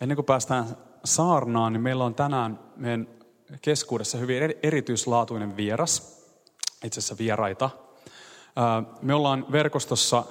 [0.00, 0.66] Ennen kuin päästään
[1.04, 3.08] saarnaan, niin meillä on tänään meidän
[3.62, 6.22] keskuudessa hyvin erityislaatuinen vieras,
[6.84, 7.70] itse asiassa vieraita.
[9.02, 10.24] Me ollaan verkostossa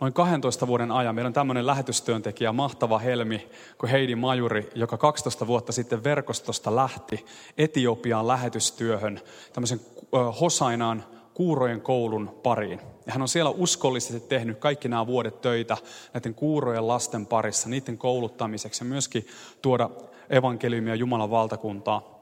[0.00, 1.14] noin 12 vuoden ajan.
[1.14, 3.48] Meillä on tämmöinen lähetystyöntekijä, mahtava helmi,
[3.78, 7.26] kuin Heidi Majuri, joka 12 vuotta sitten verkostosta lähti
[7.58, 9.20] Etiopiaan lähetystyöhön,
[9.52, 9.80] tämmöisen
[10.40, 11.04] Hosainaan
[11.34, 12.80] kuurojen koulun pariin.
[13.06, 15.76] Ja hän on siellä uskollisesti tehnyt kaikki nämä vuodet töitä
[16.14, 19.26] näiden kuurojen lasten parissa, niiden kouluttamiseksi ja myöskin
[19.62, 19.90] tuoda
[20.30, 22.12] evankeliumia Jumalan valtakuntaa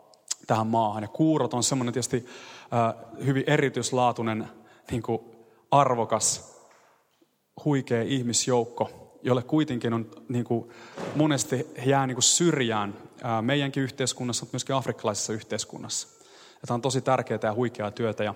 [0.47, 1.03] tähän maahan.
[1.03, 2.27] Ja kuurot on semmoinen tietysti
[2.73, 2.95] äh,
[3.27, 4.49] hyvin erityislaatuinen,
[4.91, 5.23] niin kuin
[5.71, 6.57] arvokas,
[7.65, 8.91] huikea ihmisjoukko,
[9.23, 10.71] jolle kuitenkin on niin kuin,
[11.15, 16.09] monesti jää niin kuin syrjään äh, meidänkin yhteiskunnassa, mutta myöskin afrikkalaisessa yhteiskunnassa.
[16.55, 18.25] Ja tämä on tosi tärkeää ja huikeaa työtä.
[18.25, 18.35] Ja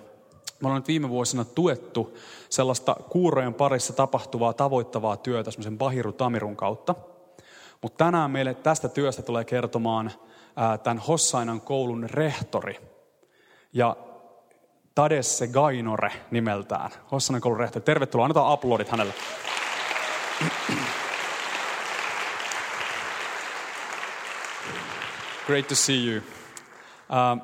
[0.59, 2.17] me ollaan nyt viime vuosina tuettu
[2.49, 6.95] sellaista kuurojen parissa tapahtuvaa tavoittavaa työtä semmoisen Bahiru Tamirun kautta.
[7.81, 10.11] Mutta tänään meille tästä työstä tulee kertomaan
[10.83, 12.79] tämän Hossainan koulun rehtori.
[13.73, 13.95] Ja
[14.95, 16.91] Tadesse Gainore nimeltään.
[17.11, 17.85] Hossainan koulun rehtori.
[17.85, 19.13] Tervetuloa, annetaan aplodit hänelle.
[25.45, 26.21] Great to see you.
[27.09, 27.37] Uh,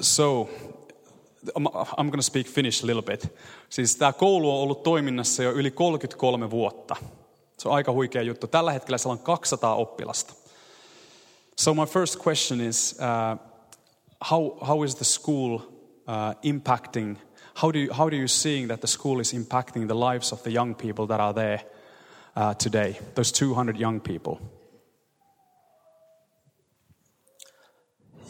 [0.00, 0.48] so,
[1.98, 3.32] I'm going to speak Finnish a little bit.
[3.68, 6.96] Siis tämä koulu on ollut toiminnassa jo yli 33 vuotta.
[7.58, 8.46] Se on aika huikea juttu.
[8.46, 10.34] Tällä hetkellä siellä on 200 oppilasta.
[11.56, 13.38] So my first question is, uh,
[14.30, 17.16] how, how is the school uh, impacting,
[17.62, 20.42] how do, you, how do you seeing that the school is impacting the lives of
[20.42, 21.60] the young people that are there
[22.36, 24.36] uh, today, those 200 young people?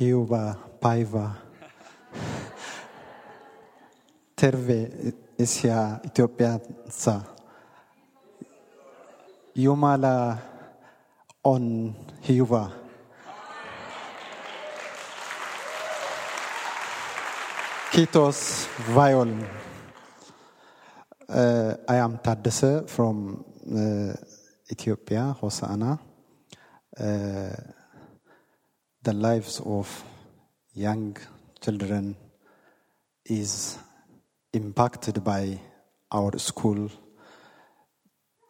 [0.01, 1.48] Hyvää päivää
[4.41, 4.91] terve
[5.39, 7.21] esia etiopiansa
[9.55, 10.37] jumala
[11.45, 11.95] on
[12.29, 12.71] hyvä
[17.93, 19.47] kiitos vaion
[21.29, 24.15] uh, i am tadese from uh,
[24.73, 25.99] ethiopia hosanna uh,
[29.03, 30.05] the lives of
[30.77, 31.17] young
[31.65, 32.17] children
[33.25, 33.79] is
[34.53, 35.61] impacted by
[36.11, 36.91] our school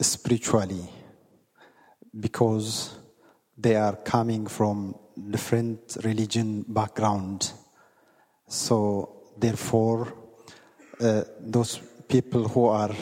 [0.00, 0.88] spiritually
[2.18, 2.96] because
[3.56, 4.94] they are coming from
[5.30, 7.52] different religion background.
[8.46, 10.12] So therefore
[11.00, 12.94] uh, those people who are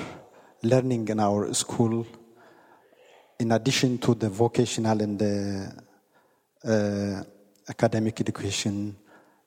[0.62, 2.06] learning in our school
[3.38, 5.72] in addition to the vocational and the
[6.64, 7.22] uh,
[7.68, 8.96] academic education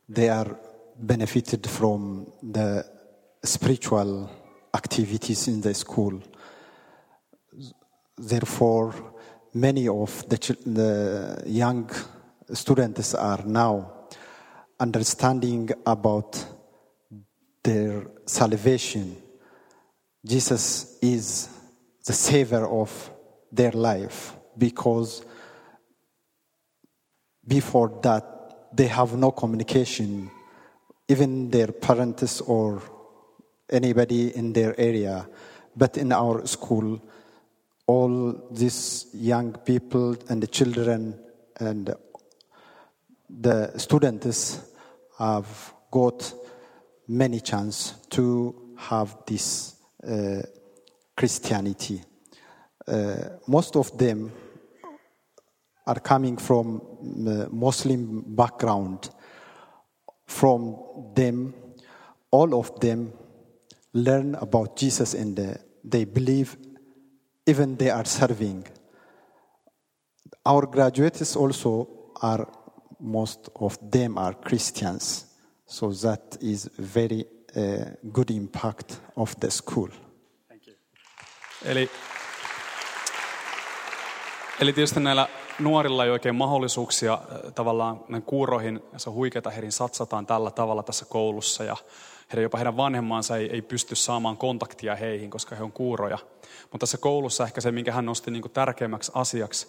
[0.07, 0.57] they are
[0.97, 2.85] benefited from the
[3.43, 4.29] spiritual
[4.73, 6.21] activities in the school.
[8.17, 8.93] Therefore,
[9.53, 11.89] many of the, the young
[12.53, 13.91] students are now
[14.79, 16.45] understanding about
[17.63, 19.15] their salvation.
[20.25, 21.49] Jesus is
[22.05, 23.11] the savior of
[23.51, 25.23] their life because
[27.47, 30.29] before that they have no communication,
[31.07, 32.81] even their parents or
[33.69, 35.27] anybody in their area.
[35.75, 37.01] But in our school,
[37.87, 41.19] all these young people and the children
[41.59, 41.95] and
[43.29, 44.61] the students
[45.17, 46.33] have got
[47.07, 49.75] many chance to have this
[50.07, 50.41] uh,
[51.15, 52.01] Christianity.
[52.87, 53.15] Uh,
[53.47, 54.31] most of them
[55.85, 56.81] are coming from
[57.51, 59.09] Muslim background.
[60.27, 60.77] From
[61.15, 61.53] them,
[62.31, 63.13] all of them
[63.93, 65.53] learn about Jesus and uh,
[65.91, 66.57] they believe
[67.45, 68.67] even they are serving.
[70.45, 71.87] Our graduates also
[72.21, 72.47] are,
[72.99, 75.25] most of them are Christians.
[75.65, 79.89] So that is very uh, good impact of the school.
[80.47, 80.75] Thank you.
[81.65, 81.89] Eli,
[84.59, 85.27] eli tietysti näillä
[85.59, 87.19] nuorilla ei oikein mahdollisuuksia
[87.55, 91.63] tavallaan näin kuuroihin, se on huikeata, heidän satsataan tällä tavalla tässä koulussa.
[91.63, 91.75] Ja
[92.33, 96.17] heidän, jopa heidän vanhemmansa ei, ei pysty saamaan kontaktia heihin, koska he on kuuroja.
[96.61, 99.67] Mutta tässä koulussa ehkä se, minkä hän nosti niin kuin tärkeimmäksi asiaksi,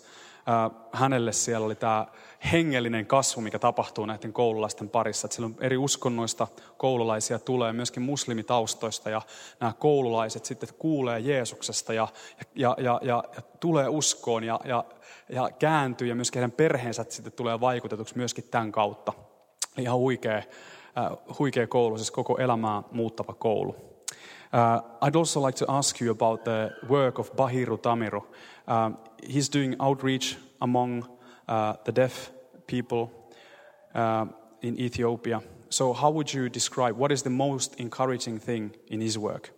[0.92, 2.06] hänelle siellä oli tämä
[2.52, 5.26] hengellinen kasvu, mikä tapahtuu näiden koululaisten parissa.
[5.26, 6.46] Että siellä on eri uskonnoista
[6.76, 9.22] koululaisia tulee, myöskin muslimitaustoista, ja
[9.60, 12.08] nämä koululaiset sitten kuulee Jeesuksesta ja,
[12.54, 14.84] ja, ja, ja, ja tulee uskoon ja, ja,
[15.28, 19.12] ja kääntyy, ja myöskin heidän perheensä sitten tulee vaikutetuksi myöskin tämän kautta.
[19.78, 20.42] Ihan huikea
[21.38, 23.76] huikea koulu, siis koko elämää muuttava koulu.
[24.52, 28.22] Uh, I'd also like to ask you about the work of Bahiru Tamiru.
[28.66, 28.92] Uh,
[29.22, 31.08] he's doing outreach among
[31.48, 32.32] uh, the deaf
[32.66, 33.12] people
[33.94, 34.26] uh,
[34.62, 35.40] in Ethiopia.
[35.68, 39.50] So, how would you describe what is the most encouraging thing in his work?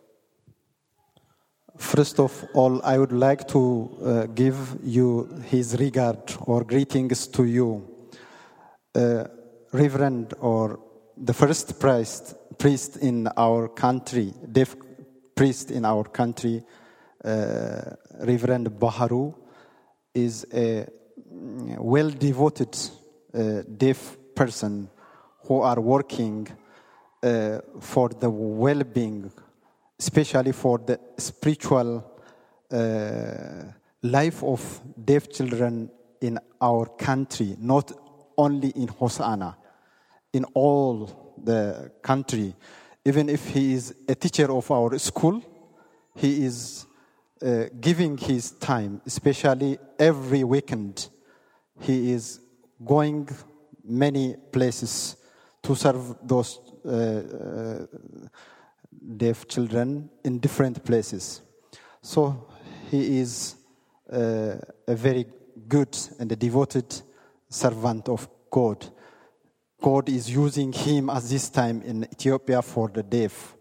[1.79, 7.45] First of all, I would like to uh, give you his regard or greetings to
[7.45, 7.83] you,
[8.95, 9.25] uh,
[9.73, 10.81] Reverend or
[11.17, 14.77] the first priest, priest in our country, deaf
[15.35, 16.63] priest in our country,
[17.25, 17.81] uh,
[18.21, 19.35] Reverend Baharu,
[20.15, 20.87] is a
[21.27, 22.79] well devoted
[23.35, 24.89] uh, deaf person
[25.49, 26.47] who are working
[27.25, 29.33] uh, for the well being,
[29.99, 32.05] especially for the spiritual
[32.71, 33.65] uh,
[34.03, 37.91] life of deaf children in our country, not
[38.39, 39.57] only in Hosanna,
[40.33, 42.55] in all the country.
[43.05, 45.43] Even if he is a teacher of our school,
[46.15, 46.87] he is
[47.43, 51.09] uh, giving his time, especially every weekend.
[51.81, 52.41] He is
[52.85, 53.29] going
[53.85, 55.17] many places
[55.63, 57.87] to serve those uh, uh,
[59.17, 61.43] deaf children in different places.
[62.01, 62.49] So
[62.91, 63.57] he is
[64.13, 64.57] uh,
[64.87, 65.27] a very
[65.69, 67.03] good and a devoted
[67.49, 68.87] servant of God.
[69.83, 73.57] God is using him at this time in Ethiopia for the deaf.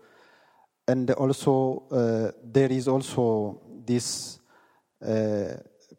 [0.88, 4.40] And also, uh, there is also this
[5.06, 5.56] uh,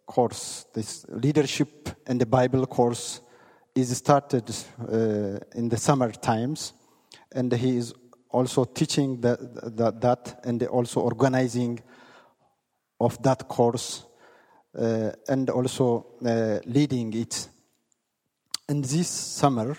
[0.06, 3.20] course, this leadership and the Bible course
[3.74, 4.48] is started
[4.80, 6.72] uh, in the summer times,
[7.34, 7.94] and he is
[8.30, 9.38] also teaching that,
[9.76, 11.80] that, that and also organizing
[13.00, 14.04] of that course,
[14.78, 17.48] uh, and also uh, leading it.
[18.68, 19.76] And this summer,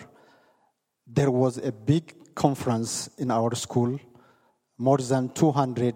[1.14, 4.00] there was a big conference in our school.
[4.78, 5.96] More than 200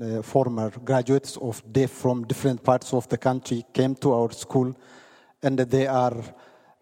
[0.00, 4.74] uh, former graduates of deaf from different parts of the country came to our school,
[5.42, 6.16] and they are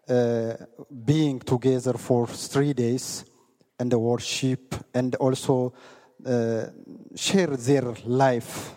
[0.07, 0.53] uh,
[1.05, 3.25] being together for three days
[3.79, 5.73] and worship and also
[6.25, 6.65] uh,
[7.15, 8.73] share their life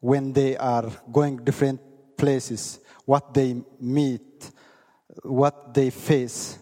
[0.00, 1.80] when they are going different
[2.16, 4.50] places, what they meet,
[5.22, 6.58] what they face,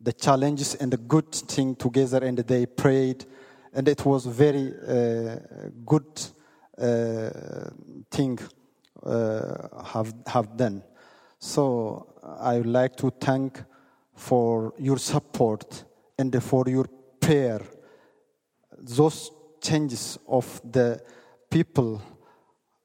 [0.00, 3.24] the challenges and the good thing together, and they prayed,
[3.72, 5.36] and it was very uh,
[5.84, 6.08] good
[6.78, 7.30] uh,
[8.10, 8.38] thing
[9.02, 10.82] uh, have have done.
[11.38, 12.06] So
[12.38, 13.62] I would like to thank
[14.14, 15.84] for your support
[16.18, 16.86] and for your
[17.20, 17.60] prayer.
[18.78, 19.30] Those
[19.60, 21.00] changes of the
[21.50, 22.02] people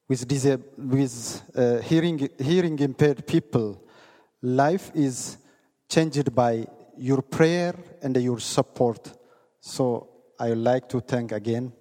[0.08, 3.82] with, disab- with uh, hearing, hearing impaired people,
[4.42, 5.38] life is
[5.88, 6.66] changed by
[6.96, 9.20] your prayer and your support.
[9.60, 10.08] So
[10.40, 11.72] I would like to thank again.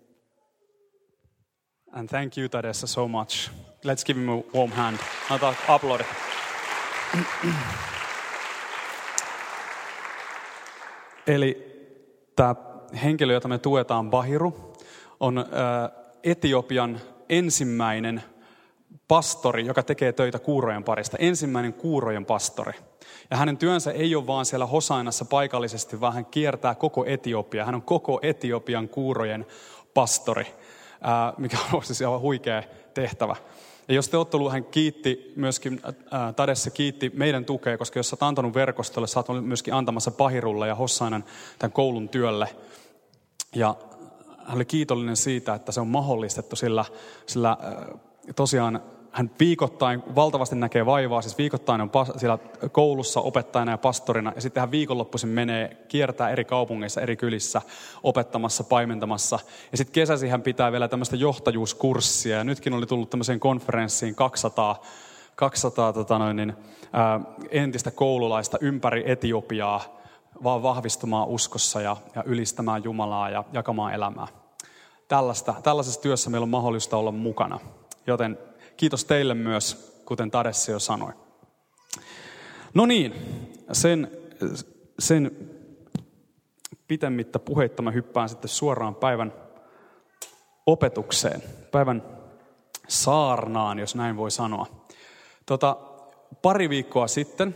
[1.93, 3.49] And thank you, Tadessa, so much.
[3.83, 4.97] Let's give him a warm hand.
[5.29, 6.01] Another applaud.
[11.27, 11.57] Eli
[12.35, 12.55] tämä
[13.03, 14.73] henkilö, jota me tuetaan, Bahiru,
[15.19, 15.45] on äh,
[16.23, 18.23] Etiopian ensimmäinen
[19.07, 21.17] pastori, joka tekee töitä kuurojen parista.
[21.17, 22.73] Ensimmäinen kuurojen pastori.
[23.31, 27.65] Ja hänen työnsä ei ole vaan siellä Hosainassa paikallisesti, vaan hän kiertää koko Etiopia.
[27.65, 29.45] Hän on koko Etiopian kuurojen
[29.93, 30.47] pastori,
[31.37, 32.63] mikä on siis aivan huikea
[32.93, 33.35] tehtävä.
[33.87, 35.81] Ja jos te olette ollut, hän kiitti myöskin,
[36.11, 40.11] ää, Tadessa kiitti meidän tukea, koska jos sä oot antanut verkostolle, sä oot myöskin antamassa
[40.11, 41.23] Pahirulle ja Hossainan
[41.59, 42.49] tämän koulun työlle.
[43.55, 43.75] Ja
[44.45, 46.85] hän oli kiitollinen siitä, että se on mahdollistettu, sillä,
[47.25, 47.57] sillä
[48.35, 48.81] tosiaan
[49.15, 52.37] hän viikoittain valtavasti näkee vaivaa, siis viikoittain on siellä
[52.71, 57.61] koulussa opettajana ja pastorina, ja sitten hän viikonloppuisin menee, kiertää eri kaupungeissa, eri kylissä,
[58.03, 59.39] opettamassa, paimentamassa.
[59.71, 64.81] Ja sitten kesäsi hän pitää vielä tämmöistä johtajuuskurssia, ja nytkin oli tullut tämmöiseen konferenssiin 200,
[65.35, 66.53] 200 tota noin, niin,
[66.93, 67.19] ää,
[67.49, 69.99] entistä koululaista ympäri Etiopiaa,
[70.43, 74.27] vaan vahvistumaan uskossa ja, ja ylistämään Jumalaa ja jakamaan elämää.
[75.07, 77.59] Tällaista, tällaisessa työssä meillä on mahdollista olla mukana.
[78.07, 78.37] Joten
[78.77, 81.13] kiitos teille myös, kuten Tadesse jo sanoi.
[82.73, 83.13] No niin,
[83.71, 84.11] sen,
[84.99, 85.31] sen
[86.87, 89.33] pitemmittä puheitta mä hyppään sitten suoraan päivän
[90.65, 92.03] opetukseen, päivän
[92.87, 94.67] saarnaan, jos näin voi sanoa.
[95.45, 95.77] Tota,
[96.41, 97.55] pari viikkoa sitten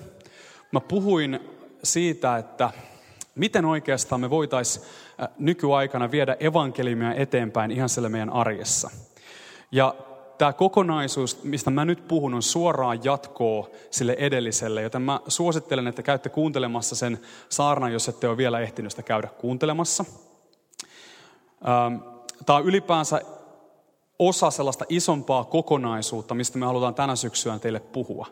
[0.72, 1.40] mä puhuin
[1.84, 2.72] siitä, että
[3.36, 4.86] miten oikeastaan me voitaisiin
[5.40, 8.90] nykyaikana viedä evankeliumia eteenpäin ihan siellä meidän arjessa.
[9.72, 9.96] Ja
[10.40, 16.04] tämä kokonaisuus, mistä mä nyt puhun, on suoraan jatkoa sille edelliselle, joten mä suosittelen, että
[16.04, 17.20] käytte kuuntelemassa sen
[17.50, 20.06] saarnan, jos ette ole vielä ehtinyt sitä käydä kuuntelemassa.
[22.46, 23.22] Tämä on ylipäänsä
[24.20, 28.28] osa sellaista isompaa kokonaisuutta, mistä me halutaan tänä syksyä teille puhua.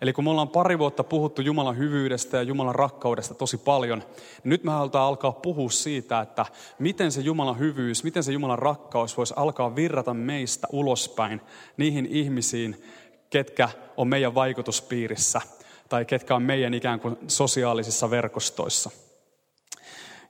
[0.00, 4.08] Eli kun me ollaan pari vuotta puhuttu Jumalan hyvyydestä ja Jumalan rakkaudesta tosi paljon, niin
[4.44, 6.46] nyt me halutaan alkaa puhua siitä, että
[6.78, 11.40] miten se Jumalan hyvyys, miten se Jumalan rakkaus voisi alkaa virrata meistä ulospäin
[11.76, 12.82] niihin ihmisiin,
[13.30, 15.40] ketkä on meidän vaikutuspiirissä
[15.88, 18.90] tai ketkä on meidän ikään kuin sosiaalisissa verkostoissa.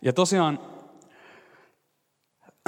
[0.02, 0.59] Ja tosiaan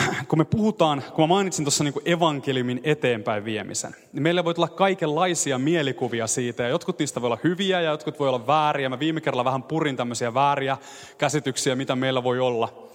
[0.28, 4.68] kun me puhutaan, kun mä mainitsin tuossa niin evankeliumin eteenpäin viemisen, niin meillä voi tulla
[4.68, 8.88] kaikenlaisia mielikuvia siitä, ja jotkut niistä voi olla hyviä ja jotkut voi olla vääriä.
[8.88, 10.76] Mä viime kerralla vähän purin tämmöisiä vääriä
[11.18, 12.88] käsityksiä, mitä meillä voi olla.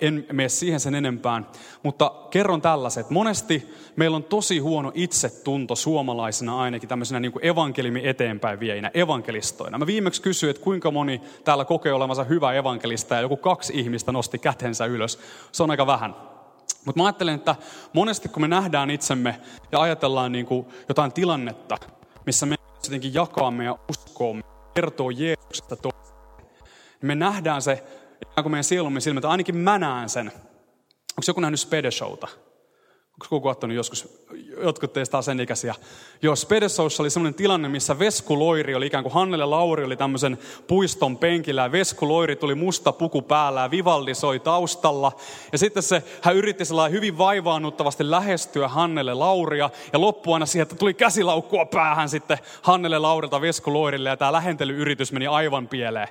[0.00, 1.46] En mene siihen sen enempään,
[1.82, 3.10] mutta kerron tällaiset.
[3.10, 9.78] Monesti meillä on tosi huono itsetunto suomalaisena ainakin tämmöisenä niin evankeliumin eteenpäin vieinä, evankelistoina.
[9.78, 14.12] Mä viimeksi kysyin, että kuinka moni täällä kokee olevansa hyvä evankelista, ja joku kaksi ihmistä
[14.12, 15.18] nosti kätensä ylös.
[15.52, 16.16] Se on aika vähän.
[16.84, 17.56] Mutta mä ajattelen, että
[17.92, 19.40] monesti kun me nähdään itsemme
[19.72, 21.76] ja ajatellaan niin kuin jotain tilannetta,
[22.26, 24.36] missä me jotenkin jakaa meidän uskoa,
[24.74, 26.42] kertoo Jeesuksesta toiselle,
[27.00, 27.84] niin me nähdään se
[28.42, 30.26] kuin meidän sielumme silmät, ainakin mä näen sen.
[31.16, 32.28] Onko joku nähnyt Spede-showta?
[33.16, 34.26] Onko joku katsonut joskus,
[34.62, 35.74] jotkut teistä sen ikäisiä.
[36.22, 40.38] Joo, Spedesoussa oli semmoinen tilanne, missä Vesku Loiri oli ikään kuin Hannele Lauri oli tämmöisen
[40.68, 45.12] puiston penkillä ja Vesku Loiri tuli musta puku päällä ja Vivaldi soi taustalla.
[45.52, 50.76] Ja sitten se, hän yritti sellainen hyvin vaivaannuttavasti lähestyä Hannele Lauria ja loppuana siihen, että
[50.76, 56.08] tuli käsilaukkua päähän sitten Hannele Laurilta Vesku Loirille ja tämä lähentelyyritys meni aivan pieleen.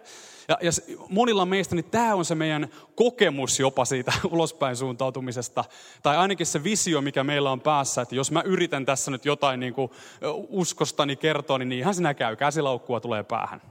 [0.48, 0.72] Ja, ja
[1.10, 5.64] monilla meistä, niin tämä on se meidän kokemus jopa siitä ulospäin suuntautumisesta.
[6.04, 9.60] Tai ainakin se visio, mikä meillä on päässä, että jos mä yritän tässä nyt jotain
[9.60, 9.92] niin kuin
[10.50, 12.36] uskostani kertoa, niin ihan sinä käy.
[12.36, 13.62] Käsilaukkua tulee päähän.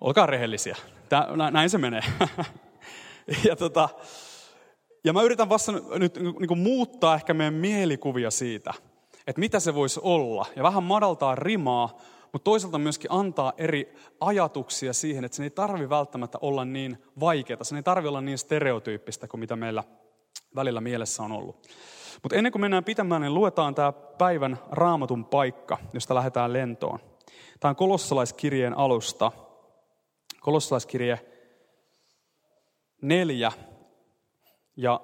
[0.00, 0.76] Olkaa rehellisiä.
[1.08, 2.02] Tää, näin se menee.
[3.48, 3.88] ja, tota,
[5.04, 8.74] ja mä yritän vasta nyt niin kuin muuttaa ehkä meidän mielikuvia siitä,
[9.26, 10.46] että mitä se voisi olla.
[10.56, 11.98] Ja vähän madaltaa rimaa,
[12.32, 17.64] mutta toisaalta myöskin antaa eri ajatuksia siihen, että se ei tarvi välttämättä olla niin vaikeaa,
[17.64, 19.84] se ei tarvi olla niin stereotyyppistä kuin mitä meillä
[20.54, 21.66] välillä mielessä on ollut.
[22.22, 26.98] Mutta ennen kuin mennään pitämään, niin luetaan tämä päivän raamatun paikka, josta lähdetään lentoon.
[27.60, 29.32] Tämä on kolossalaiskirjeen alusta.
[30.40, 31.20] Kolossalaiskirje
[33.02, 33.52] neljä
[34.76, 35.00] ja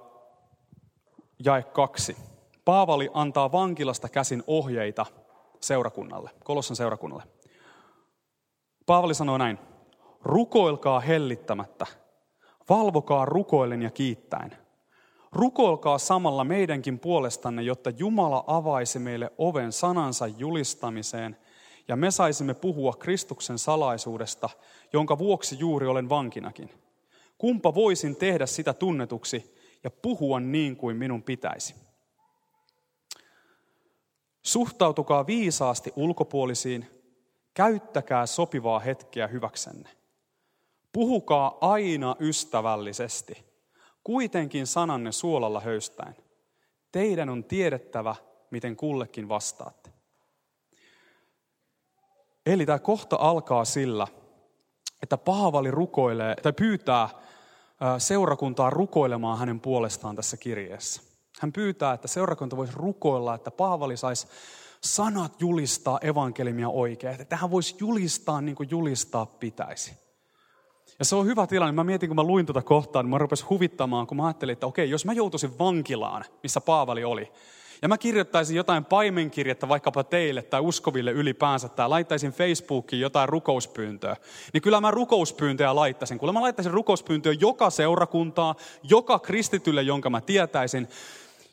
[1.45, 2.17] jae kaksi.
[2.65, 5.07] Paavali antaa vankilasta käsin ohjeita
[5.67, 7.25] seurakunnalle, Kolossan seurakunnalle.
[8.87, 9.59] Paavali sanoo näin,
[10.23, 11.87] rukoilkaa hellittämättä,
[12.69, 14.57] valvokaa rukoillen ja kiittäen.
[15.33, 21.37] Rukoilkaa samalla meidänkin puolestanne, jotta Jumala avaisi meille oven sanansa julistamiseen
[21.89, 24.51] ja me saisimme puhua Kristuksen salaisuudesta,
[24.93, 26.71] jonka vuoksi juuri olen vankinakin.
[27.39, 29.55] Kumpa voisin tehdä sitä tunnetuksi
[29.85, 31.86] ja puhua niin kuin minun pitäisi.
[34.47, 37.03] Suhtautukaa viisaasti ulkopuolisiin,
[37.55, 39.91] käyttäkää sopivaa hetkeä hyväksenne.
[40.93, 43.45] Puhukaa aina ystävällisesti,
[44.05, 46.17] kuitenkin sananne suolalla höystäen.
[46.93, 48.15] Teidän on tiedettävä,
[48.51, 49.91] miten kullekin vastaatte.
[52.47, 54.07] Eli tämä kohta alkaa sillä,
[55.03, 57.09] että Paavali rukoilee tai pyytää
[57.99, 61.06] seurakuntaa rukoilemaan hänen puolestaan tässä kirjeessä.
[61.41, 64.27] Hän pyytää, että seurakunta voisi rukoilla, että Paavali saisi
[64.81, 67.21] sanat julistaa evankelimia oikein.
[67.21, 69.93] Että hän voisi julistaa niin kuin julistaa pitäisi.
[70.99, 71.73] Ja se on hyvä tilanne.
[71.73, 74.67] Mä mietin, kun mä luin tuota kohtaa, niin mä rupesin huvittamaan, kun mä ajattelin, että
[74.67, 77.33] okei, jos mä joutuisin vankilaan, missä Paavali oli,
[77.83, 84.17] ja mä kirjoittaisin jotain paimenkirjettä vaikkapa teille tai uskoville ylipäänsä, tai laittaisin Facebookiin jotain rukouspyyntöä,
[84.53, 86.19] niin kyllä mä rukouspyyntöjä laittaisin.
[86.19, 90.89] Kyllä mä laittaisin rukouspyyntöä joka seurakuntaa, joka kristitylle, jonka mä tietäisin.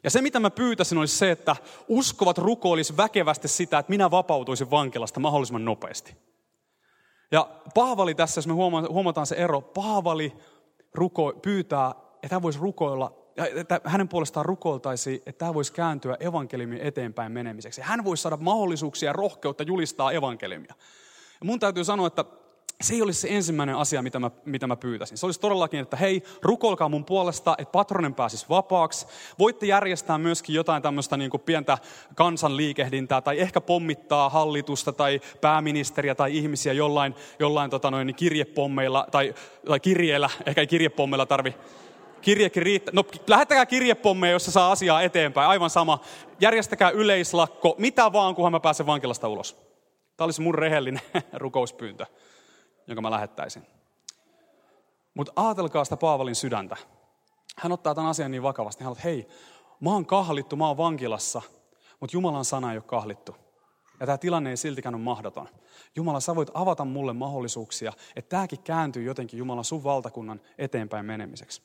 [0.03, 1.55] Ja se, mitä mä pyytäisin, olisi se, että
[1.87, 6.15] uskovat rukoilisi väkevästi sitä, että minä vapautuisin vankilasta mahdollisimman nopeasti.
[7.31, 8.53] Ja Paavali tässä, jos me
[8.89, 10.33] huomataan se ero, Paavali
[10.93, 13.13] ruko, pyytää, että hän voisi rukoilla,
[13.55, 17.81] että hänen puolestaan rukoiltaisiin, että hän voisi kääntyä evankeliumin eteenpäin menemiseksi.
[17.81, 20.73] Hän voisi saada mahdollisuuksia ja rohkeutta julistaa evankeliumia.
[21.39, 22.25] Ja mun täytyy sanoa, että
[22.83, 25.17] se ei olisi se ensimmäinen asia, mitä mä, mitä mä pyytäisin.
[25.17, 29.07] Se olisi todellakin, että hei, rukolkaa mun puolesta, että patronen pääsisi vapaaksi.
[29.39, 31.77] Voitte järjestää myöskin jotain tämmöistä niin kuin pientä
[32.15, 39.33] kansanliikehdintää tai ehkä pommittaa hallitusta tai pääministeriä tai ihmisiä jollain, jollain tota noin, kirjepommeilla tai,
[39.65, 41.55] tai kirjeellä, ehkä ei kirjepommeilla tarvi,
[42.21, 42.93] kirjekin riittää.
[42.95, 45.99] No lähettäkää kirjepommeja, jos se saa asiaa eteenpäin, aivan sama.
[46.39, 49.53] Järjestäkää yleislakko, mitä vaan, kunhan mä pääsen vankilasta ulos.
[50.17, 51.01] Tämä olisi mun rehellinen
[51.33, 52.05] rukouspyyntö
[52.87, 53.67] jonka mä lähettäisin.
[55.13, 56.77] Mutta ajatelkaa sitä Paavalin sydäntä.
[57.57, 58.83] Hän ottaa tämän asian niin vakavasti.
[58.83, 59.27] Hän on, hei,
[59.79, 61.41] mä oon kahlittu, mä oon vankilassa,
[61.99, 63.35] mutta Jumalan sana ei ole kahlittu.
[63.99, 65.49] Ja tämä tilanne ei siltikään ole mahdoton.
[65.95, 71.61] Jumala, sä voit avata mulle mahdollisuuksia, että tämäkin kääntyy jotenkin Jumalan sun valtakunnan eteenpäin menemiseksi.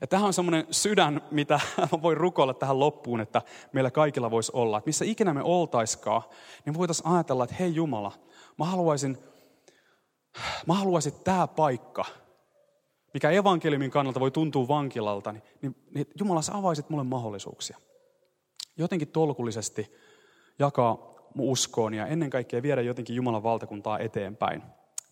[0.00, 1.60] Ja tähän on semmoinen sydän, mitä
[1.92, 4.78] mä voin rukoilla tähän loppuun, että meillä kaikilla voisi olla.
[4.78, 6.22] Että missä ikinä me oltaiskaan,
[6.64, 8.12] niin voitaisiin ajatella, että hei Jumala,
[8.58, 9.18] mä haluaisin,
[10.66, 12.04] mä haluaisin tämä paikka,
[13.14, 17.78] mikä evankeliumin kannalta voi tuntua vankilalta, niin, niin, niin Jumala, sä avaisit mulle mahdollisuuksia.
[18.76, 19.92] Jotenkin tolkullisesti
[20.58, 24.62] jakaa mun uskoon ja ennen kaikkea viedä jotenkin Jumalan valtakuntaa eteenpäin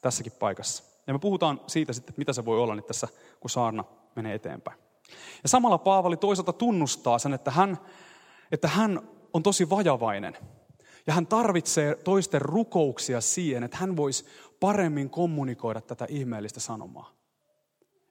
[0.03, 0.85] tässäkin paikassa.
[1.07, 3.09] Ja me puhutaan siitä sitten, että mitä se voi olla nyt tässä,
[3.41, 3.85] kun saarna
[4.17, 4.79] menee eteenpäin.
[5.43, 7.79] Ja samalla Paavali toisaalta tunnustaa sen, että hän,
[8.53, 10.39] että hän on tosi vajavainen.
[11.07, 14.25] Ja hän tarvitsee toisten rukouksia siihen, että hän voisi
[14.61, 17.17] paremmin kommunikoida tätä ihmeellistä sanomaa.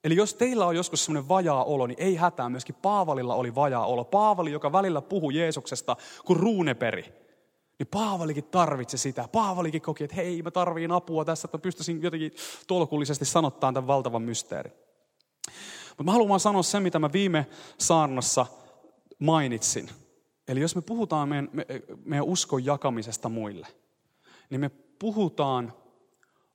[0.03, 2.49] Eli jos teillä on joskus semmoinen vajaa olo, niin ei hätää.
[2.49, 4.03] Myöskin Paavalilla oli vajaa olo.
[4.03, 7.01] Paavali, joka välillä puhuu Jeesuksesta kuin ruuneperi.
[7.79, 9.27] Niin Paavalikin tarvitsi sitä.
[9.31, 12.31] Paavalikin koki, että hei, mä tarviin apua tässä, että pystyisin jotenkin
[12.67, 14.73] tolkullisesti sanottaa tämän valtavan mysteerin.
[15.89, 17.47] Mutta mä haluan sanoa sen, mitä mä viime
[17.77, 18.45] saarnassa
[19.19, 19.89] mainitsin.
[20.47, 21.49] Eli jos me puhutaan meidän,
[22.05, 23.67] meidän uskon jakamisesta muille,
[24.49, 25.73] niin me puhutaan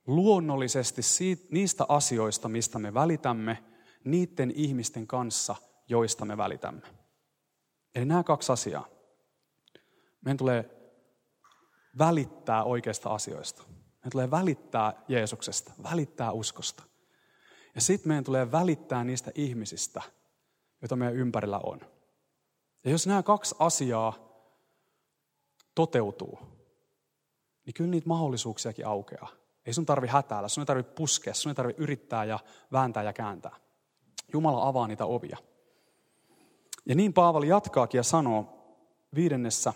[0.07, 3.63] luonnollisesti siitä, niistä asioista, mistä me välitämme,
[4.03, 5.55] niiden ihmisten kanssa,
[5.87, 6.81] joista me välitämme.
[7.95, 8.87] Eli nämä kaksi asiaa.
[10.21, 10.69] Meidän tulee
[11.97, 13.63] välittää oikeista asioista.
[13.67, 16.83] Meidän tulee välittää Jeesuksesta, välittää uskosta.
[17.75, 20.01] Ja sitten meidän tulee välittää niistä ihmisistä,
[20.81, 21.79] joita meidän ympärillä on.
[22.83, 24.13] Ja jos nämä kaksi asiaa
[25.75, 26.39] toteutuu,
[27.65, 29.29] niin kyllä niitä mahdollisuuksiakin aukeaa.
[29.65, 32.39] Ei sun tarvi hätäällä, sun ei tarvi puskea, sun ei tarvi yrittää ja
[32.71, 33.55] vääntää ja kääntää.
[34.33, 35.37] Jumala avaa niitä ovia.
[36.85, 38.45] Ja niin Paavali jatkaakin ja sanoo
[39.15, 39.73] viidennessä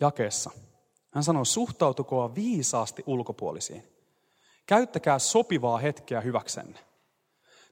[0.00, 0.50] jakeessa.
[1.10, 3.82] Hän sanoo, suhtautukoa viisaasti ulkopuolisiin.
[4.66, 6.78] Käyttäkää sopivaa hetkeä hyväksenne.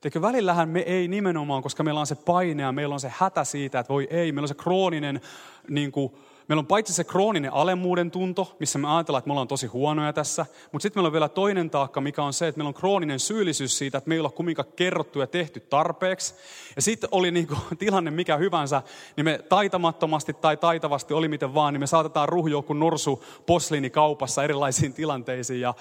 [0.00, 3.44] Teikö välillähän me ei nimenomaan, koska meillä on se paine ja meillä on se hätä
[3.44, 5.20] siitä, että voi ei, meillä on se krooninen
[5.68, 6.12] niin kuin,
[6.48, 10.12] Meillä on paitsi se krooninen alemmuuden tunto, missä me ajatellaan, että me ollaan tosi huonoja
[10.12, 13.20] tässä, mutta sitten meillä on vielä toinen taakka, mikä on se, että meillä on krooninen
[13.20, 16.34] syyllisyys siitä, että me ei olla kumminkaan kerrottu ja tehty tarpeeksi.
[16.76, 18.82] Ja sitten oli niin kuin, tilanne mikä hyvänsä,
[19.16, 24.44] niin me taitamattomasti tai taitavasti, oli miten vaan, niin me saatetaan ruhjoa kuin norsu posliinikaupassa
[24.44, 25.74] erilaisiin tilanteisiin ja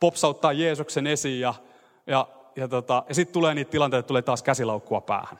[0.00, 1.54] popsauttaa Jeesuksen esiin ja,
[2.06, 5.38] ja, ja, tota, ja sitten tulee niitä tilanteita, että tulee taas käsilaukkua päähän.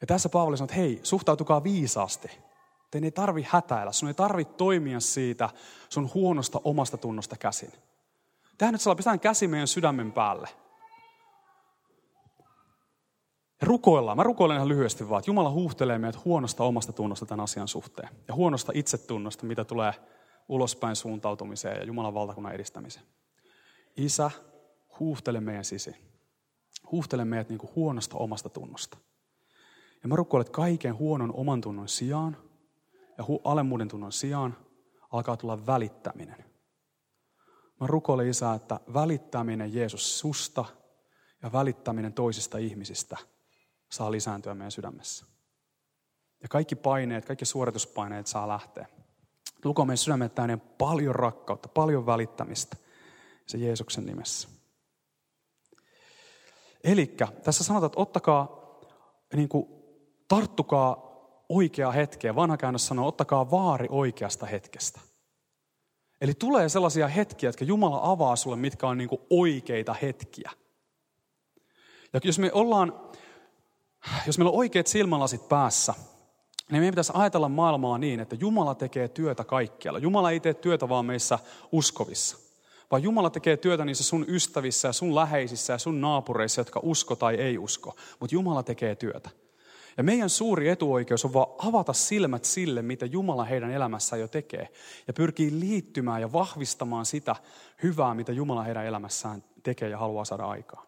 [0.00, 2.30] Ja tässä Paavali sanoo, että hei, suhtautukaa viisaasti.
[2.90, 5.50] Teidän ei tarvi hätäillä, sun ei tarvi toimia siitä
[5.88, 7.72] sun huonosta omasta tunnosta käsin.
[8.58, 10.48] Tähän nyt pistetään käsi meidän sydämen päälle.
[13.60, 14.16] Ja rukoillaan.
[14.16, 18.08] Mä rukoilen ihan lyhyesti vaan, että Jumala huuhtelee meidät huonosta omasta tunnosta tämän asian suhteen.
[18.28, 19.92] Ja huonosta itsetunnosta, mitä tulee
[20.48, 23.06] ulospäin suuntautumiseen ja Jumalan valtakunnan edistämiseen.
[23.96, 24.30] Isä,
[25.00, 25.96] huuhtele meidän sisi.
[26.92, 28.98] Huuhtele meidät niin kuin huonosta omasta tunnosta.
[30.02, 32.36] Ja mä rukoilen, että kaiken huonon oman tunnon sijaan–
[33.20, 34.56] ja alemmuuden tunnon sijaan
[35.10, 36.44] alkaa tulla välittäminen.
[37.80, 40.64] Mä rukoilen Isä, että välittäminen Jeesus susta
[41.42, 43.16] ja välittäminen toisista ihmisistä
[43.90, 45.26] saa lisääntyä meidän sydämessä.
[46.42, 48.86] Ja kaikki paineet, kaikki suorituspaineet saa lähteä.
[49.64, 50.32] Luko meidän sydämet
[50.78, 52.76] paljon rakkautta, paljon välittämistä.
[53.46, 54.48] Se Jeesuksen nimessä.
[56.84, 58.60] Eli tässä sanotaan, että ottakaa,
[59.34, 59.68] niin kuin,
[60.28, 61.10] tarttukaa
[61.48, 62.34] oikea hetkeä.
[62.34, 65.00] Vanha käännös sanoo, ottakaa vaari oikeasta hetkestä.
[66.20, 70.50] Eli tulee sellaisia hetkiä, että Jumala avaa sulle, mitkä on niin kuin oikeita hetkiä.
[72.12, 73.00] Ja jos me ollaan,
[74.26, 75.94] jos meillä on oikeat silmälasit päässä,
[76.70, 79.98] niin meidän pitäisi ajatella maailmaa niin, että Jumala tekee työtä kaikkialla.
[79.98, 81.38] Jumala ei tee työtä vaan meissä
[81.72, 82.36] uskovissa,
[82.90, 87.16] vaan Jumala tekee työtä niissä sun ystävissä ja sun läheisissä ja sun naapureissa, jotka usko
[87.16, 87.96] tai ei usko.
[88.20, 89.30] Mutta Jumala tekee työtä.
[89.96, 94.68] Ja meidän suuri etuoikeus on vaan avata silmät sille, mitä Jumala heidän elämässään jo tekee.
[95.06, 97.36] Ja pyrkii liittymään ja vahvistamaan sitä
[97.82, 100.86] hyvää, mitä Jumala heidän elämässään tekee ja haluaa saada aikaa.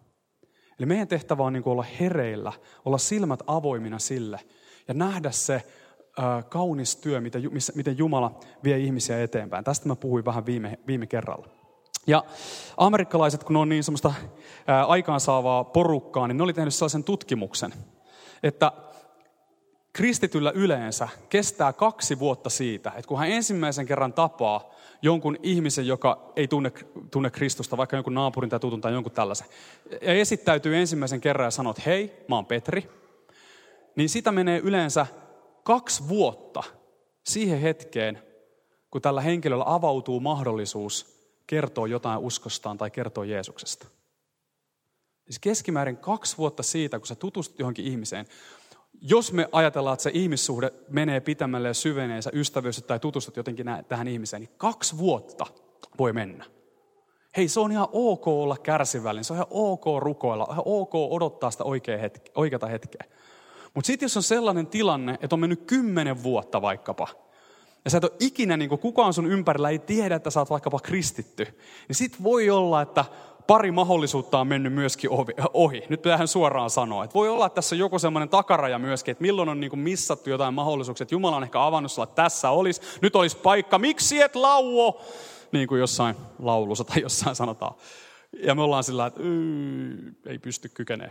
[0.79, 2.53] Eli meidän tehtävä on niin olla hereillä,
[2.85, 4.41] olla silmät avoimina sille
[4.88, 5.62] ja nähdä se
[6.49, 7.21] kaunis työ,
[7.75, 9.65] miten Jumala vie ihmisiä eteenpäin.
[9.65, 11.62] Tästä mä puhuin vähän viime, viime kerralla.
[12.07, 12.25] Ja
[12.77, 14.15] amerikkalaiset, kun ne on niin semmoista
[14.87, 17.75] aikaansaavaa porukkaa, niin ne oli tehnyt sellaisen tutkimuksen,
[18.43, 18.73] että
[19.93, 24.71] kristityllä yleensä kestää kaksi vuotta siitä, että kun hän ensimmäisen kerran tapaa
[25.03, 26.73] jonkun ihmisen, joka ei tunne,
[27.11, 29.47] tunne Kristusta, vaikka jonkun naapurin tai tutun tai jonkun tällaisen,
[29.91, 32.91] ja esittäytyy ensimmäisen kerran ja sanoo, että hei, mä oon Petri,
[33.97, 35.07] niin sitä menee yleensä
[35.62, 36.62] kaksi vuotta
[37.25, 38.23] siihen hetkeen,
[38.91, 43.87] kun tällä henkilöllä avautuu mahdollisuus kertoa jotain uskostaan tai kertoa Jeesuksesta.
[45.24, 48.26] Siis keskimäärin kaksi vuotta siitä, kun sä tutustut johonkin ihmiseen,
[49.00, 53.66] jos me ajatellaan, että se ihmissuhde menee pitämälle ja syvenee, sä ystävyys tai tutustut jotenkin
[53.88, 55.46] tähän ihmiseen, niin kaksi vuotta
[55.98, 56.44] voi mennä.
[57.37, 61.50] Hei, se on ihan ok olla kärsivällinen, se on ihan ok rukoilla, ihan ok odottaa
[61.50, 63.05] sitä oikea hetke, oikeata hetkeä.
[63.74, 67.09] Mutta sitten jos on sellainen tilanne, että on mennyt kymmenen vuotta vaikkapa,
[67.85, 70.81] ja sä et ole ikinä, niin kukaan sun ympärillä ei tiedä, että sä oot vaikkapa
[70.81, 71.45] kristitty,
[71.88, 73.05] niin sit voi olla, että
[73.47, 75.11] pari mahdollisuutta on mennyt myöskin
[75.53, 75.83] ohi.
[75.88, 77.05] Nyt pitää suoraan sanoa.
[77.05, 80.31] Että voi olla, että tässä on joku semmoinen takaraja myöskin, että milloin on niin missattu
[80.31, 81.05] jotain mahdollisuuksia.
[81.05, 85.01] Että Jumala on ehkä avannut sulla, että tässä olisi, nyt olisi paikka, miksi et lauo?
[85.53, 87.75] Niin kuin jossain laulussa tai jossain sanotaan.
[88.42, 89.21] Ja me ollaan sillä, että
[90.27, 91.11] ei pysty kykeneen.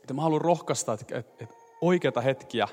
[0.00, 2.68] Että mä haluan rohkaista, että, että, että oikeita hetkiä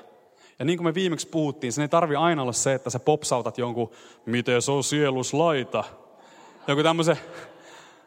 [0.60, 3.58] ja niin kuin me viimeksi puhuttiin, sen ei tarvi aina olla se, että sä popsautat
[3.58, 3.90] jonkun,
[4.26, 5.84] miten se on sieluslaita.
[6.66, 7.16] Joku tämmöisen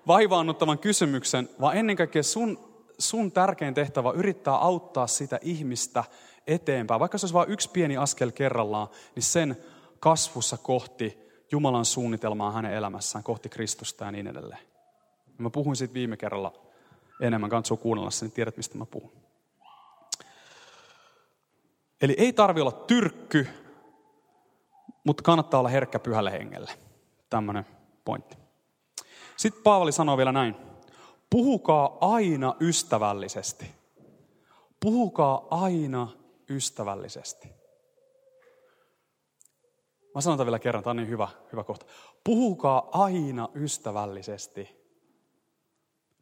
[0.07, 2.59] vaivaannuttavan kysymyksen, vaan ennen kaikkea sun,
[2.97, 6.03] sun tärkein tehtävä on yrittää auttaa sitä ihmistä
[6.47, 6.99] eteenpäin.
[6.99, 9.57] Vaikka se olisi vain yksi pieni askel kerrallaan, niin sen
[9.99, 11.17] kasvussa kohti
[11.51, 14.61] Jumalan suunnitelmaa hänen elämässään, kohti Kristusta ja niin edelleen.
[15.37, 16.53] Mä puhuin siitä viime kerralla
[17.21, 19.22] enemmän, kannattaa kuunnella sen, niin tiedät mistä mä puhun.
[22.03, 23.47] Eli ei tarvi olla tyrkky,
[25.03, 26.71] mutta kannattaa olla herkkä pyhälle hengelle.
[27.29, 27.65] Tämmöinen
[28.05, 28.37] pointti.
[29.37, 30.55] Sitten Paavali sanoo vielä näin.
[31.29, 33.65] Puhukaa aina ystävällisesti.
[34.79, 36.07] Puhukaa aina
[36.49, 37.47] ystävällisesti.
[40.15, 41.85] Mä sanon tämän vielä kerran, tämä on niin hyvä, hyvä kohta.
[42.23, 44.69] Puhukaa aina ystävällisesti.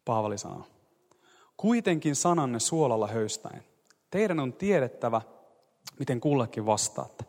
[0.06, 0.63] Paavali sanoo.
[1.58, 3.63] Kuitenkin sananne suolalla höystäen.
[4.12, 5.22] Teidän on tiedettävä,
[6.00, 7.26] miten kullekin vastaatte.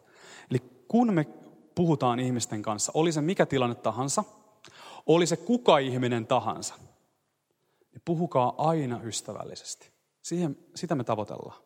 [0.51, 1.27] Eli kun me
[1.75, 4.25] puhutaan ihmisten kanssa, oli se mikä tilanne tahansa–
[5.07, 6.75] oli se kuka ihminen tahansa,
[7.93, 9.93] niin puhukaa aina ystävällisesti.
[10.23, 11.63] Siihen, sitä me tavoitellaan.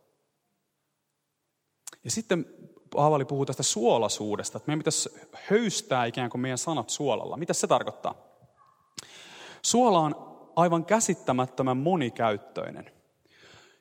[2.05, 2.47] Ja sitten
[2.95, 7.37] Paavali puhuu tästä suolasuudesta, että meidän pitäisi höystää ikään kuin meidän sanat suolalla.
[7.37, 8.15] Mitä se tarkoittaa?
[9.63, 12.91] Suola on aivan käsittämättömän monikäyttöinen.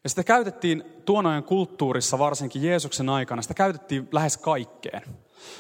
[0.06, 5.02] Ja sitä käytettiin tuon ajan kulttuurissa, varsinkin Jeesuksen aikana, sitä käytettiin lähes kaikkeen.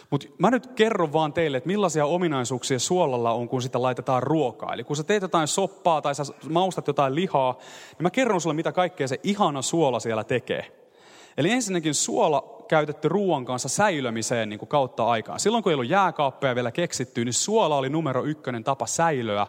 [0.09, 4.73] Mutta mä nyt kerron vaan teille, että millaisia ominaisuuksia suolalla on, kun sitä laitetaan ruokaa.
[4.73, 7.57] Eli kun sä teet jotain soppaa tai sä maustat jotain lihaa,
[7.89, 10.89] niin mä kerron sulle, mitä kaikkea se ihana suola siellä tekee.
[11.37, 15.39] Eli ensinnäkin suola käytetty ruoan kanssa säilömiseen niin kuin kautta aikaan.
[15.39, 19.47] Silloin kun ei ollut jääkaappeja vielä keksitty, niin suola oli numero ykkönen tapa säilöä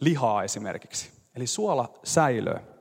[0.00, 1.10] lihaa esimerkiksi.
[1.36, 2.75] Eli suola säilöä.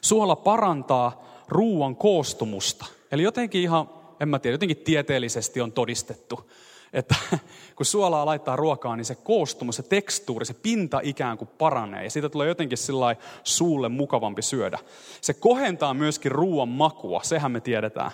[0.00, 2.86] Suola parantaa ruoan koostumusta.
[3.12, 3.88] Eli jotenkin ihan
[4.20, 6.50] en mä tiedä, jotenkin tieteellisesti on todistettu,
[6.92, 7.14] että
[7.76, 12.04] kun suolaa laittaa ruokaan, niin se koostumus, se tekstuuri, se pinta ikään kuin paranee.
[12.04, 14.78] Ja siitä tulee jotenkin sillä suulle mukavampi syödä.
[15.20, 18.10] Se kohentaa myöskin ruoan makua, sehän me tiedetään.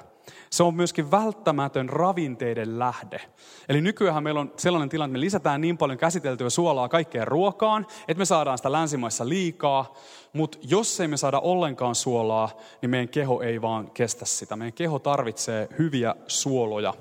[0.50, 3.20] Se on myöskin välttämätön ravinteiden lähde.
[3.68, 7.86] Eli nykyään meillä on sellainen tilanne, että me lisätään niin paljon käsiteltyä suolaa kaikkeen ruokaan,
[8.08, 9.94] että me saadaan sitä länsimaissa liikaa.
[10.32, 12.50] Mutta jos ei me saada ollenkaan suolaa,
[12.82, 14.56] niin meidän keho ei vaan kestä sitä.
[14.56, 16.94] Meidän keho tarvitsee hyviä suoloja.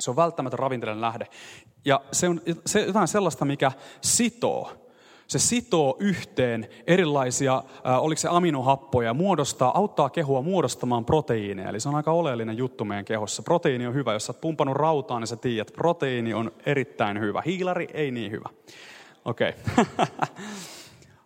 [0.00, 1.26] Se on välttämätön ravinteiden lähde.
[1.84, 2.40] Ja se on
[2.86, 4.83] jotain sellaista, mikä sitoo.
[5.26, 11.68] Se sitoo yhteen erilaisia, äh, oliko se aminohappoja, muodostaa, auttaa kehua muodostamaan proteiineja.
[11.68, 13.42] Eli se on aika oleellinen juttu meidän kehossa.
[13.42, 14.12] Proteiini on hyvä.
[14.12, 17.42] Jos sä oot pumpannut rautaa, niin sä tiedät, että proteiini on erittäin hyvä.
[17.46, 18.48] Hiilari ei niin hyvä.
[19.24, 19.52] Okei.
[19.72, 19.84] Okay.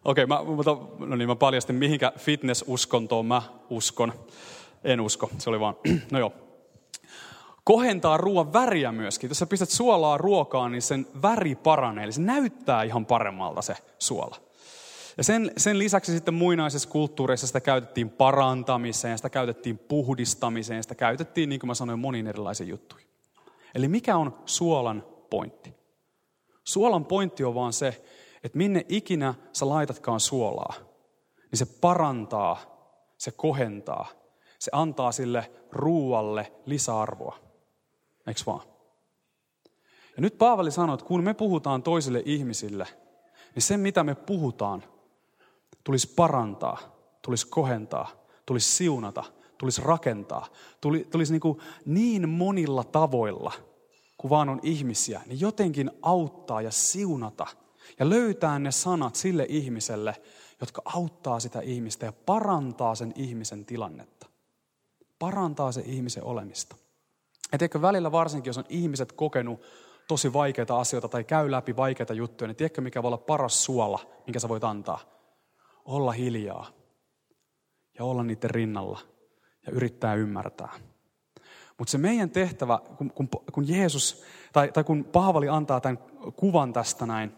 [0.04, 4.12] Okei, okay, mä, no niin, mä paljastin, mihinkä fitness-uskontoon mä uskon.
[4.84, 5.76] En usko, se oli vaan,
[6.12, 6.32] no joo,
[7.68, 9.31] kohentaa ruoan väriä myöskin.
[9.31, 12.04] Jos sä pistät suolaa ruokaan, niin sen väri paranee.
[12.04, 14.37] Eli se näyttää ihan paremmalta se suola.
[15.16, 21.48] Ja sen, sen lisäksi sitten muinaisessa kulttuureissa sitä käytettiin parantamiseen, sitä käytettiin puhdistamiseen, sitä käytettiin,
[21.48, 23.09] niin kuin mä sanoin, moniin erilaisiin juttuihin.
[23.74, 25.74] Eli mikä on suolan pointti?
[26.64, 27.88] Suolan pointti on vaan se,
[28.44, 30.74] että minne ikinä sä laitatkaan suolaa,
[31.50, 32.61] niin se parantaa,
[33.18, 34.07] se kohentaa,
[34.59, 37.47] se antaa sille ruualle lisäarvoa.
[38.28, 38.62] Eikö vaan?
[40.16, 42.86] Ja nyt Paavali sanoo, että kun me puhutaan toisille ihmisille,
[43.54, 44.84] niin se mitä me puhutaan,
[45.84, 46.78] tulisi parantaa,
[47.22, 48.08] tulisi kohentaa,
[48.46, 49.24] tulisi siunata,
[49.58, 50.46] tulisi rakentaa,
[51.10, 53.52] tulisi niin, kuin niin monilla tavoilla,
[54.18, 57.46] kun vaan on ihmisiä, niin jotenkin auttaa ja siunata
[57.98, 60.16] ja löytää ne sanat sille ihmiselle,
[60.60, 64.26] jotka auttaa sitä ihmistä ja parantaa sen ihmisen tilannetta.
[65.18, 66.76] Parantaa se ihmisen olemista.
[67.52, 69.61] Ja tiedätkö, välillä varsinkin, jos on ihmiset kokenut
[70.08, 74.00] tosi vaikeita asioita tai käy läpi vaikeita juttuja, niin tiedätkö, mikä voi olla paras suola,
[74.26, 75.00] minkä sä voit antaa?
[75.84, 76.66] Olla hiljaa
[77.98, 79.00] ja olla niiden rinnalla
[79.66, 80.72] ja yrittää ymmärtää.
[81.78, 85.98] Mutta se meidän tehtävä, kun, kun, kun Jeesus, tai, tai kun Paavali antaa tämän
[86.37, 87.30] kuvan tästä näin,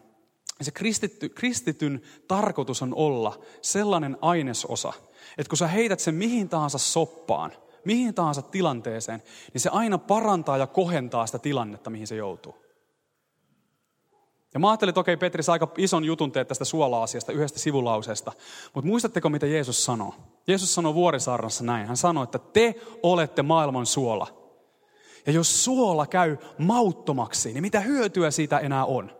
[0.59, 4.93] niin se kristitty, kristityn tarkoitus on olla sellainen ainesosa,
[5.39, 7.53] että kun sä heität sen mihin tahansa soppaan,
[7.85, 12.55] mihin tahansa tilanteeseen, niin se aina parantaa ja kohentaa sitä tilannetta, mihin se joutuu.
[14.55, 18.33] Ja mä ajattelin, että okei, Petri aika ison jutun teet tästä suola-asiasta, yhdestä sivulauseesta.
[18.75, 20.15] Mutta muistatteko, mitä Jeesus sanoo?
[20.47, 21.87] Jeesus sanoo vuorisaarnassa näin.
[21.87, 24.27] Hän sanoi, että te olette maailman suola.
[25.27, 29.13] Ja jos suola käy mauttomaksi, niin mitä hyötyä siitä enää on?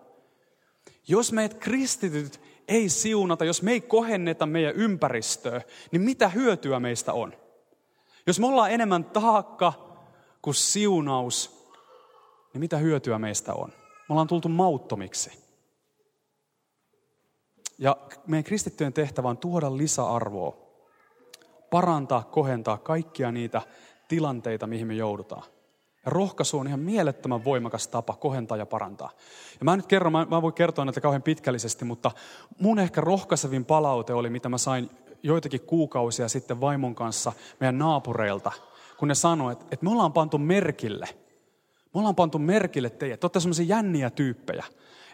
[1.09, 7.13] Jos meidät kristityt ei siunata, jos me ei kohenneta meidän ympäristöä, niin mitä hyötyä meistä
[7.13, 7.35] on?
[8.31, 9.73] Jos me ollaan enemmän taakka
[10.43, 11.67] kuin siunaus,
[12.53, 13.69] niin mitä hyötyä meistä on?
[13.69, 15.31] Me ollaan tultu mauttomiksi.
[17.79, 20.57] Ja meidän kristittyjen tehtävä on tuoda lisäarvoa,
[21.71, 23.63] parantaa, kohentaa kaikkia niitä
[24.09, 25.45] tilanteita, mihin me joudutaan.
[26.05, 29.11] Ja rohkaisu on ihan mielettömän voimakas tapa kohentaa ja parantaa.
[29.61, 32.11] Ja mä nyt kerron, mä, mä voin kertoa näitä kauhean pitkällisesti, mutta
[32.59, 34.91] mun ehkä rohkaisevin palaute oli, mitä mä sain
[35.23, 38.53] joitakin kuukausia sitten vaimon kanssa meidän naapureilta,
[38.99, 41.09] kun ne sanoivat, että, että me ollaan pantu merkille–
[41.95, 43.21] me ollaan pantu merkille teidät.
[43.21, 44.65] Te olette sellaisia jänniä tyyppejä.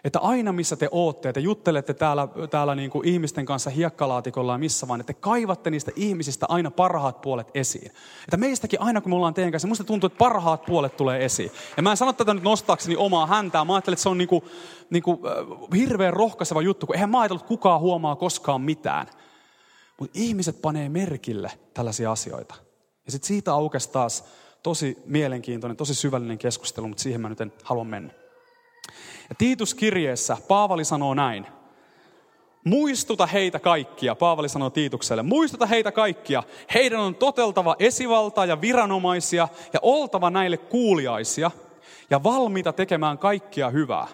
[0.03, 4.57] Että aina missä te ootte, te juttelette täällä, täällä niin kuin ihmisten kanssa hiekkalaatikolla ja
[4.57, 7.91] missä vaan, että te kaivatte niistä ihmisistä aina parhaat puolet esiin.
[8.23, 11.51] Että meistäkin aina kun me ollaan teidän kanssa, musta tuntuu, että parhaat puolet tulee esiin.
[11.77, 14.27] Ja mä en sano tätä nyt nostaakseni omaa häntää, mä ajattelen, että se on niin
[14.27, 14.43] kuin,
[14.89, 19.07] niin kuin, äh, hirveän rohkaiseva juttu, kun eihän mä ajatellut, että kukaan huomaa koskaan mitään.
[19.99, 22.55] Mutta ihmiset panee merkille tällaisia asioita.
[23.05, 24.23] Ja sitten siitä aukesi taas
[24.63, 28.13] tosi mielenkiintoinen, tosi syvällinen keskustelu, mutta siihen mä nyt en halua mennä.
[29.29, 31.47] Ja Tiituskirjeessä Paavali sanoo näin.
[32.65, 36.43] Muistuta heitä kaikkia, Paavali sanoo Tiitukselle, muistuta heitä kaikkia.
[36.73, 41.51] Heidän on toteltava esivaltaa ja viranomaisia ja oltava näille kuuliaisia
[42.09, 44.07] ja valmiita tekemään kaikkia hyvää.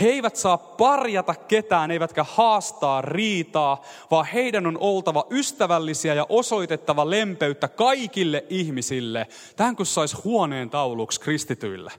[0.00, 7.10] He eivät saa parjata ketään, eivätkä haastaa riitaa, vaan heidän on oltava ystävällisiä ja osoitettava
[7.10, 9.26] lempeyttä kaikille ihmisille.
[9.56, 11.92] Tähän kun saisi huoneen tauluksi kristityille.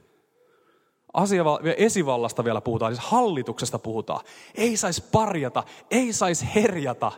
[1.14, 1.44] Asia,
[1.78, 4.26] esivallasta vielä puhutaan, siis hallituksesta puhutaan.
[4.56, 7.12] Ei saisi parjata, ei saisi herjata.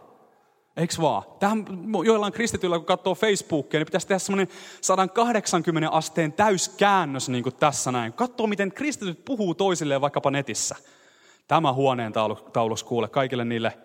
[0.78, 1.24] Eikö vaan?
[1.40, 1.66] Tähän
[2.06, 4.48] joillain kristityillä, kun katsoo Facebookia, niin pitäisi tehdä semmoinen
[4.82, 8.14] 180 asteen täyskäännös niin kuin tässä näin.
[8.14, 10.76] Katsoo, miten kristityt puhuu toisilleen vaikkapa netissä.
[11.48, 12.14] Tämä huoneen
[12.54, 13.78] taulus kuule kaikille niille,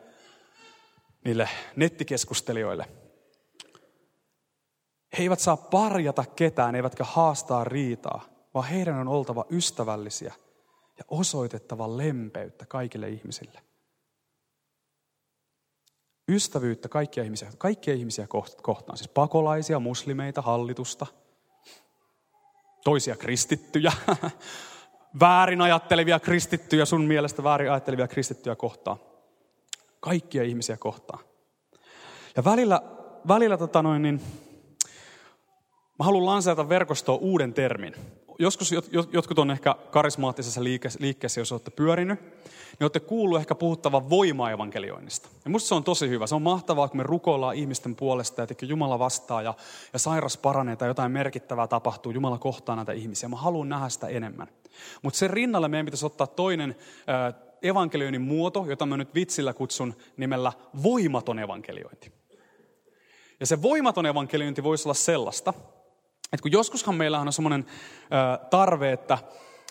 [1.25, 2.87] niille nettikeskustelijoille.
[5.19, 10.35] He eivät saa parjata ketään, eivätkä haastaa riitaa, vaan heidän on oltava ystävällisiä
[10.99, 13.66] ja osoitettava lempeyttä kaikille ihmisille
[16.29, 18.27] ystävyyttä kaikkia ihmisiä, kaikkia ihmisiä
[18.63, 18.99] kohtaan.
[18.99, 21.07] Siis pakolaisia, muslimeita, hallitusta,
[22.85, 23.93] toisia kristittyjä,
[25.21, 28.97] väärin ajattelevia kristittyjä, sun mielestä väärin ajattelevia kristittyjä kohtaan.
[30.01, 31.25] Kaikkia ihmisiä kohtaan.
[32.37, 32.83] Ja välillä,
[33.29, 34.21] välillä tota noin, niin,
[35.99, 37.95] mä haluan lanseata verkostoon uuden termin
[38.39, 38.73] joskus
[39.13, 40.65] jotkut on ehkä karismaattisessa
[40.99, 45.29] liikkeessä, jos olette pyörinyt, niin olette kuullut ehkä puhuttavan voimaevankelioinnista.
[45.45, 46.27] Ja musta se on tosi hyvä.
[46.27, 49.55] Se on mahtavaa, kun me rukoillaan ihmisten puolesta ja Jumala vastaa ja,
[49.93, 52.13] ja sairas paranee tai jotain merkittävää tapahtuu.
[52.13, 53.29] Jumala kohtaa näitä ihmisiä.
[53.29, 54.49] Mä haluan nähdä sitä enemmän.
[55.03, 56.77] Mutta sen rinnalle meidän pitäisi ottaa toinen
[57.09, 62.13] äh, evankelioinnin muoto, jota mä nyt vitsillä kutsun nimellä voimaton evankeliointi.
[63.41, 65.55] Ja se voimaton evankeliointi voisi olla sellaista,
[66.33, 67.67] että kun joskushan meillä on semmoinen
[68.51, 69.19] tarve, että,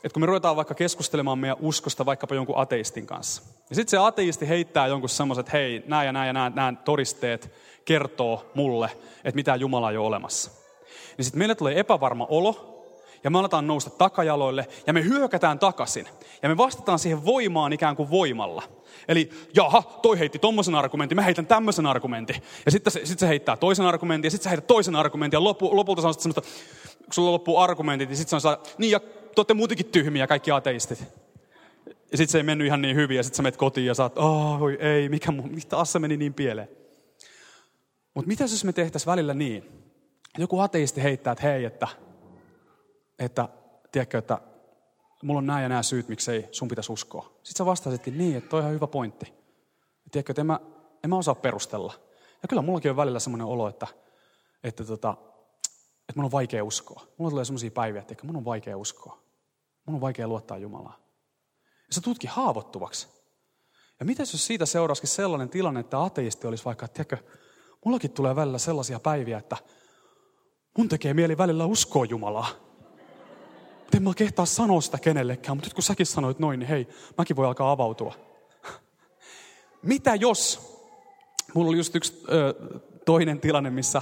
[0.04, 3.44] että kun me ruvetaan vaikka keskustelemaan meidän uskosta vaikkapa jonkun ateistin kanssa.
[3.70, 6.74] Ja sitten se ateisti heittää jonkun semmoisen, että hei, nämä ja nämä ja nämä, nämä
[6.86, 7.52] todisteet
[7.86, 10.52] kertoo mulle, että mitä Jumala ei ole olemassa.
[11.18, 12.75] Niin sitten meille tulee epävarma olo,
[13.26, 16.08] ja me aletaan nousta takajaloille, ja me hyökätään takaisin.
[16.42, 18.64] Ja me vastataan siihen voimaan ikään kuin voimalla.
[19.08, 22.36] Eli jaha, toi heitti tommosen argumentin, mä heitän tämmöisen argumentin.
[22.66, 25.44] Ja sitten se, sit se heittää toisen argumentin, ja sitten se heittää toisen argumentin, ja
[25.44, 29.34] lopu, lopulta sanoo semmoista, kun sulla loppuu argumentit, niin sitten se on niin ja te
[29.38, 31.04] olette muutenkin tyhmiä kaikki ateistit.
[31.86, 34.18] Ja sitten se ei mennyt ihan niin hyvin, ja sitten sä menet kotiin ja saat,
[34.18, 36.70] oh, voi ei, mikä mun, taas se meni niin pieleen.
[38.14, 39.64] Mutta mitä jos me tehtäisiin välillä niin?
[40.38, 41.88] Joku ateisti heittää, että hei, että,
[43.20, 43.50] että
[43.92, 44.42] tiedätkö, että
[45.24, 47.24] mulla on nämä ja nämä syyt, miksei sun pitäisi uskoa.
[47.24, 49.26] Sitten sä vastasitkin niin, että toi on ihan hyvä pointti.
[50.04, 50.60] Ja tiedätkö, että en mä,
[51.04, 51.94] en mä osaa perustella.
[52.42, 53.88] Ja kyllä mullakin on välillä semmoinen olo, että,
[54.64, 55.18] että tota,
[56.10, 57.08] että mun on vaikea uskoa.
[57.18, 59.24] Mulla tulee sellaisia päiviä, että mun on vaikea uskoa.
[59.86, 61.00] Mun on vaikea luottaa Jumalaa.
[61.88, 63.08] Ja se tutki haavoittuvaksi.
[64.00, 67.32] Ja miten jos siitä seurasikin sellainen tilanne, että ateisti olisi vaikka, että tiedätkö,
[67.86, 69.58] mullakin tulee välillä sellaisia päiviä, että
[70.78, 72.65] mun tekee mieli välillä uskoa Jumalaa.
[73.94, 77.36] En mä kehtaa sanoa sitä kenellekään, mutta nyt kun säkin sanoit noin, niin hei, mäkin
[77.36, 78.14] voi alkaa avautua.
[79.82, 80.60] Mitä jos,
[81.54, 82.54] mulla oli just yksi ö,
[83.06, 84.02] toinen tilanne, missä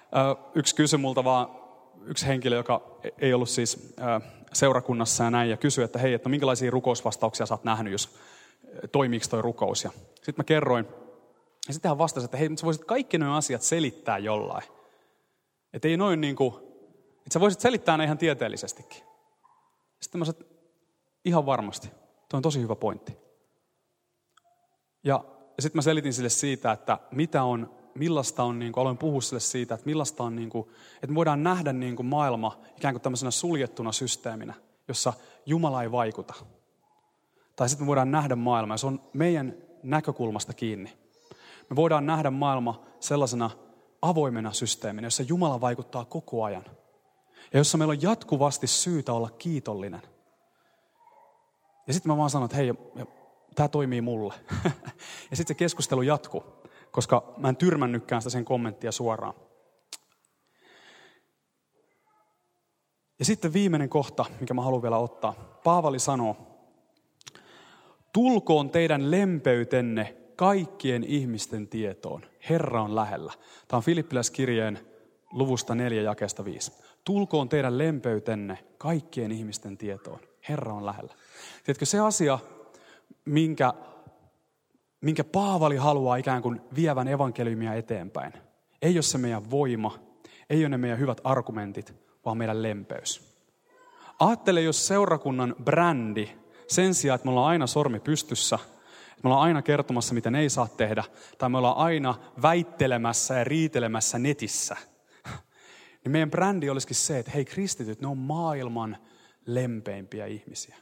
[0.00, 1.48] ö, yksi kysyi multa vaan,
[2.04, 4.20] yksi henkilö, joka ei ollut siis ö,
[4.52, 8.18] seurakunnassa ja näin, ja kysyi, että hei, että minkälaisia rukousvastauksia sä oot nähnyt, jos
[8.92, 9.84] toimiiko toi rukous.
[9.84, 10.86] Ja sitten mä kerroin,
[11.68, 14.64] ja sitten hän vastasi, että hei, mutta sä voisit kaikki nuo asiat selittää jollain.
[15.72, 16.54] Että ei noin niin kuin,
[17.18, 19.07] että sä voisit selittää ne ihan tieteellisestikin.
[20.00, 20.46] Sitten mä sanoin,
[21.24, 21.88] ihan varmasti,
[22.28, 23.16] tuo on tosi hyvä pointti.
[25.04, 25.24] Ja,
[25.56, 29.20] ja sitten mä selitin sille siitä, että mitä on, millaista on, niin kuin, aloin puhua
[29.20, 32.94] sille siitä, että millaista on, niin kuin, että me voidaan nähdä niin kuin maailma ikään
[32.94, 34.54] kuin tämmöisenä suljettuna systeeminä,
[34.88, 35.12] jossa
[35.46, 36.34] Jumala ei vaikuta.
[37.56, 40.98] Tai sitten me voidaan nähdä maailma, ja se on meidän näkökulmasta kiinni.
[41.70, 43.50] Me voidaan nähdä maailma sellaisena
[44.02, 46.64] avoimena systeeminä, jossa Jumala vaikuttaa koko ajan.
[47.52, 50.02] Ja jossa meillä on jatkuvasti syytä olla kiitollinen.
[51.86, 52.74] Ja sitten mä vaan sanon, että hei,
[53.54, 54.34] tämä toimii mulle.
[55.30, 56.44] ja sitten se keskustelu jatkuu,
[56.90, 59.34] koska mä en tyrmännytkään sitä sen kommenttia suoraan.
[63.18, 65.60] Ja sitten viimeinen kohta, mikä mä haluan vielä ottaa.
[65.64, 66.36] Paavali sanoo,
[68.12, 72.22] tulkoon teidän lempeytenne kaikkien ihmisten tietoon.
[72.50, 73.32] Herra on lähellä.
[73.68, 74.78] Tämä on Filippiläiskirjeen
[75.32, 76.72] luvusta 4 jakesta 5.
[77.04, 80.20] Tulkoon teidän lempeytenne kaikkien ihmisten tietoon.
[80.48, 81.14] Herra on lähellä.
[81.64, 82.38] Tiedätkö, se asia,
[83.24, 83.74] minkä,
[85.00, 88.32] minkä Paavali haluaa ikään kuin vievän evankeliumia eteenpäin,
[88.82, 89.98] ei ole se meidän voima,
[90.50, 93.38] ei ole ne meidän hyvät argumentit, vaan meidän lempeys.
[94.20, 96.28] Ajattele, jos seurakunnan brändi,
[96.66, 98.58] sen sijaan, että me ollaan aina sormi pystyssä,
[99.22, 101.04] me ollaan aina kertomassa, miten ei saa tehdä,
[101.38, 104.76] tai me ollaan aina väittelemässä ja riitelemässä netissä,
[106.04, 108.98] niin meidän brändi olisikin se, että hei kristityt, ne on maailman
[109.46, 110.76] lempeimpiä ihmisiä.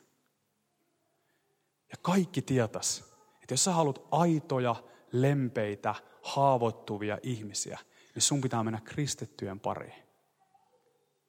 [1.90, 3.04] Ja kaikki tietäisi,
[3.42, 4.76] että jos sä haluat aitoja,
[5.12, 7.78] lempeitä, haavoittuvia ihmisiä,
[8.14, 10.06] niin sun pitää mennä kristittyjen pariin.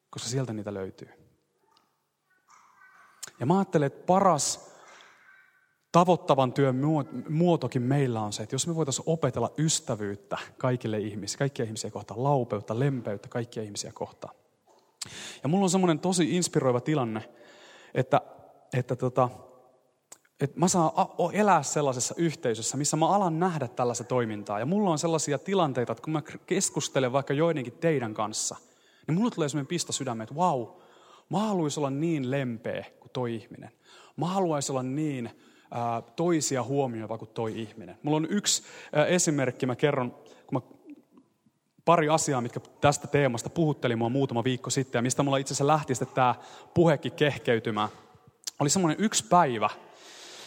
[0.10, 1.10] Koska sieltä niitä löytyy.
[3.40, 4.77] Ja mä ajattelen, että paras
[5.98, 6.76] tavoittavan työn
[7.30, 12.24] muotokin meillä on se, että jos me voitaisiin opetella ystävyyttä kaikille ihmisille, kaikkia ihmisiä kohtaan,
[12.24, 14.36] laupeutta, lempeyttä kaikkia ihmisiä kohtaan.
[15.44, 17.30] Ja mulla on semmoinen tosi inspiroiva tilanne,
[17.94, 18.22] että,
[18.74, 19.30] että tota,
[20.42, 20.92] että mä saan
[21.34, 24.60] elää sellaisessa yhteisössä, missä mä alan nähdä tällaista toimintaa.
[24.60, 28.56] Ja mulla on sellaisia tilanteita, että kun mä keskustelen vaikka joidenkin teidän kanssa,
[29.08, 30.68] niin mulla tulee sellainen pisto sydämeen, että vau,
[31.30, 33.72] mä haluaisin olla niin lempeä kuin toi ihminen.
[34.18, 35.47] Mä haluaisin olla niin
[36.16, 37.98] toisia huomioiva kuin toi ihminen.
[38.04, 38.64] Mulla on yksi
[39.08, 40.12] esimerkki, mä kerron,
[40.48, 40.78] kun mä
[41.86, 45.68] pari asiaa, mitkä tästä teemasta puhutteli mua muutama viikko sitten, ja mistä mulla itse asiassa
[45.68, 46.36] lähti sitten tämä
[46.74, 47.90] puhekin kehkeytymään.
[48.60, 49.70] Oli semmoinen yksi päivä,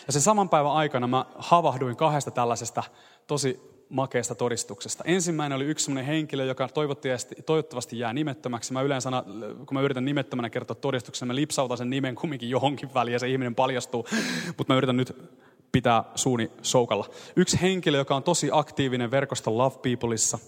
[0.07, 2.83] ja sen saman päivän aikana mä havahduin kahdesta tällaisesta
[3.27, 5.05] tosi makeasta todistuksesta.
[5.07, 8.73] Ensimmäinen oli yksi sellainen henkilö, joka toivottavasti, toivottavasti jää nimettömäksi.
[8.73, 9.11] Mä yleensä,
[9.67, 13.29] kun mä yritän nimettömänä kertoa todistuksen, mä lipsautan sen nimen kumminkin johonkin väliin ja se
[13.29, 14.07] ihminen paljastuu.
[14.57, 15.17] Mutta mä yritän nyt
[15.73, 17.07] pitää suuni soukalla.
[17.37, 20.39] Yksi henkilö, joka on tosi aktiivinen verkosto Love Peopleissa,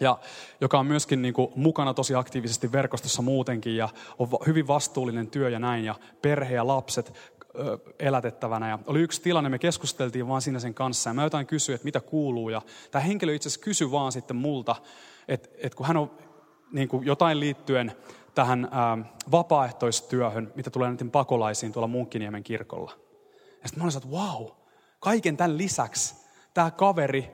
[0.00, 0.18] ja
[0.60, 3.88] joka on myöskin niin kuin mukana tosi aktiivisesti verkostossa muutenkin ja
[4.18, 7.12] on hyvin vastuullinen työ ja näin ja perhe ja lapset
[7.98, 8.68] elätettävänä.
[8.68, 11.84] Ja oli yksi tilanne, me keskusteltiin vaan siinä sen kanssa ja mä jotain kysyin, että
[11.84, 12.48] mitä kuuluu.
[12.48, 14.76] Ja tämä henkilö itse asiassa kysyi vaan sitten multa,
[15.28, 16.10] että, että kun hän on
[16.72, 17.92] niin kuin jotain liittyen
[18.34, 18.98] tähän ää,
[19.30, 22.92] vapaaehtoistyöhön, mitä tulee näiden pakolaisiin tuolla Munkkiniemen kirkolla.
[23.62, 24.46] Ja sitten mä olin että wow,
[25.00, 26.14] kaiken tämän lisäksi
[26.54, 27.30] tämä kaveri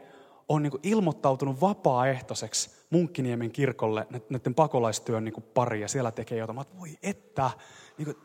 [0.48, 6.54] on niin ilmoittautunut vapaaehtoiseksi Munkkiniemen kirkolle näiden pakolaistyön niin pari ja siellä tekee jotain.
[6.54, 7.50] Mä että voi että,
[7.98, 8.16] niin kuin,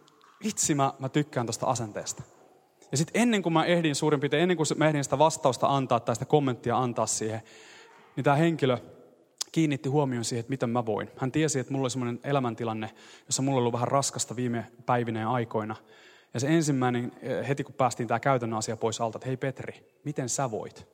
[0.44, 2.24] vitsi mä, mä tykkään tuosta asenteesta.
[2.92, 6.00] Ja sitten ennen kuin mä ehdin suurin piirtein, ennen kuin mä ehdin sitä vastausta antaa
[6.00, 7.42] tai sitä kommenttia antaa siihen,
[8.16, 8.78] niin tämä henkilö
[9.52, 11.10] kiinnitti huomioon siihen, että miten mä voin.
[11.18, 12.90] Hän tiesi, että mulla oli semmoinen elämäntilanne,
[13.26, 15.76] jossa mulla oli ollut vähän raskasta viime päivinä ja aikoina.
[16.34, 20.00] Ja se ensimmäinen, eh, heti kun päästiin tämä käytännön asia pois alta, että hei Petri,
[20.04, 20.88] miten sä voit?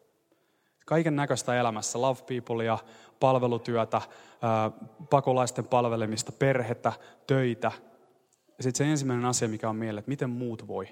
[0.85, 2.77] Kaiken näköistä elämässä, love peoplea,
[3.19, 4.01] palvelutyötä,
[5.09, 6.93] pakolaisten palvelemista, perhettä,
[7.27, 7.94] töitä, ja
[8.59, 10.87] sitten se ensimmäinen asia, mikä on mieleen, että miten muut voi.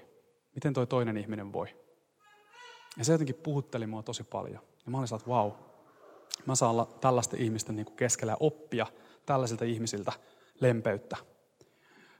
[0.56, 1.68] Miten toi toinen ihminen voi.
[2.98, 4.60] Ja se jotenkin puhutteli mua tosi paljon.
[4.86, 5.52] Ja mä olin että vau,
[6.46, 8.88] mä saan olla tällaisten ihmisten niin keskellä oppia
[9.26, 10.12] tällaisilta ihmisiltä
[10.60, 11.18] lempeyttä.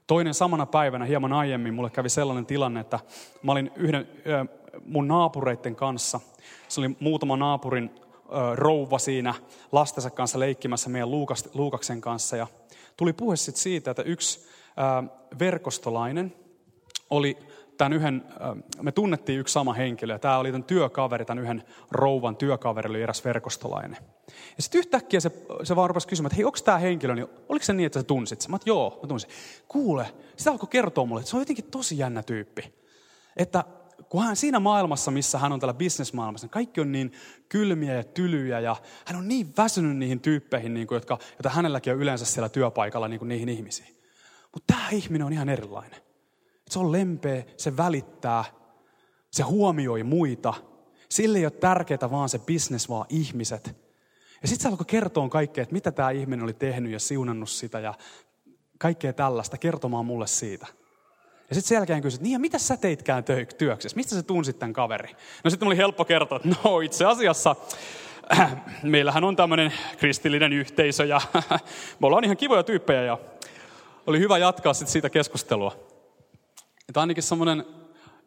[0.06, 3.00] Toinen samana päivänä, hieman aiemmin, mulle kävi sellainen tilanne, että
[3.42, 4.08] mä olin yhden
[4.84, 6.20] mun naapureiden kanssa.
[6.68, 7.90] Se oli muutama naapurin
[8.54, 9.34] rouva siinä
[9.72, 11.10] lastensa kanssa leikkimässä meidän
[11.54, 12.36] Luukaksen kanssa.
[12.36, 12.46] Ja
[12.96, 14.48] tuli puhe sitten siitä, että yksi
[15.38, 16.34] verkostolainen
[17.10, 17.38] oli
[17.76, 18.24] tämän yhden,
[18.82, 23.02] me tunnettiin yksi sama henkilö, ja tämä oli tämän työkaveri, tämän yhden rouvan työkaveri, oli
[23.02, 23.98] eräs verkostolainen.
[24.56, 25.30] Ja sitten yhtäkkiä se,
[25.62, 28.04] se vaan rupesi kysymään, että hei, onko tämä henkilö, niin oliko se niin, että sä
[28.04, 28.50] tunsit sen?
[28.50, 29.30] Mä että joo, mä tunsin.
[29.68, 30.06] Kuule,
[30.36, 32.74] sitä alkoi kertoa mulle, että se on jotenkin tosi jännä tyyppi.
[33.36, 33.64] Että
[34.08, 37.12] kun hän siinä maailmassa, missä hän on tällä bisnesmaailmassa, niin kaikki on niin
[37.48, 41.92] kylmiä ja tylyjä ja hän on niin väsynyt niihin tyyppeihin, niin kuin, jotka, joita hänelläkin
[41.92, 44.03] on yleensä siellä työpaikalla niin kuin niihin ihmisiin.
[44.54, 46.00] Mutta tämä ihminen on ihan erilainen.
[46.70, 48.44] Se on lempeä, se välittää,
[49.30, 50.54] se huomioi muita.
[51.08, 53.76] Sille ei ole tärkeää vaan se bisnes, vaan ihmiset.
[54.42, 57.80] Ja sitten se alkoi kertoa kaikkea, että mitä tämä ihminen oli tehnyt ja siunannut sitä
[57.80, 57.94] ja
[58.78, 60.66] kaikkea tällaista, kertomaan mulle siitä.
[61.48, 63.24] Ja sitten sen jälkeen kysyt, niin ja mitä sä teitkään
[63.58, 63.96] työksessä?
[63.96, 65.16] Mistä sä tunsit tämän kaveri?
[65.44, 67.56] No sitten oli helppo kertoa, että no itse asiassa
[68.38, 71.20] äh, meillähän on tämmöinen kristillinen yhteisö ja
[72.00, 73.18] me ollaan ihan kivoja tyyppejä ja
[74.06, 75.76] oli hyvä jatkaa sitten siitä keskustelua.
[76.88, 77.64] Että ainakin semmoinen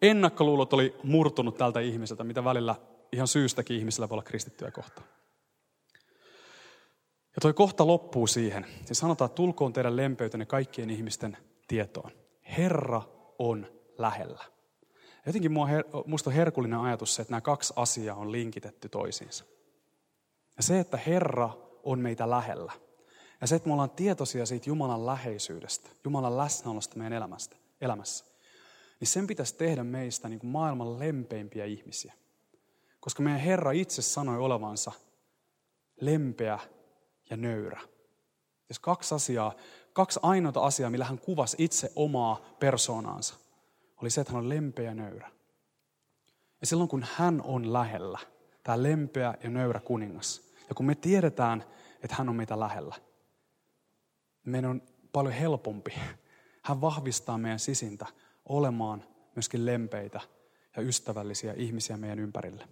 [0.02, 2.76] ennakkoluulot oli murtunut tältä ihmiseltä, mitä välillä
[3.12, 5.08] ihan syystäkin ihmisellä voi olla kristittyä kohtaan.
[7.36, 8.66] Ja toi kohta loppuu siihen.
[8.86, 12.12] Se sanotaan, että tulkoon teidän lempeytenne kaikkien ihmisten tietoon.
[12.58, 13.02] Herra
[13.40, 13.68] on
[13.98, 14.44] lähellä.
[15.26, 15.52] Jotenkin
[16.06, 19.46] musta on herkullinen ajatus se, että nämä kaksi asiaa on linkitetty toisiinsa.
[20.58, 21.50] Ja se, että Herra
[21.84, 22.74] on meitä lähellä.
[23.42, 28.26] Ja se, että me ollaan tietoisia siitä Jumalan läheisyydestä, Jumalan läsnäolosta meidän elämästä, elämässä.
[29.00, 32.14] Niin sen pitäisi tehdä meistä niin kuin maailman lempeimpiä ihmisiä.
[33.00, 34.92] Koska meidän Herra itse sanoi olevansa
[36.02, 36.60] lempeä
[37.30, 37.82] ja nöyrä.
[38.70, 39.56] Jos kaksi asiaa,
[39.94, 43.36] kaksi ainoata asiaa, millä hän kuvasi itse omaa persoonaansa,
[44.02, 45.32] oli se, että hän on lempeä ja nöyrä.
[46.62, 48.20] Ja silloin kun hän on lähellä,
[48.64, 51.64] tämä lempeä ja nöyrä kuningas, ja kun me tiedetään,
[52.04, 52.96] että hän on meitä lähellä,
[54.48, 54.82] meidän on
[55.14, 55.94] paljon helpompi.
[56.68, 58.06] Hän vahvistaa meidän sisintä
[58.46, 59.04] olemaan
[59.36, 60.22] myöskin lempeitä
[60.76, 62.68] ja ystävällisiä ihmisiä meidän ympärille.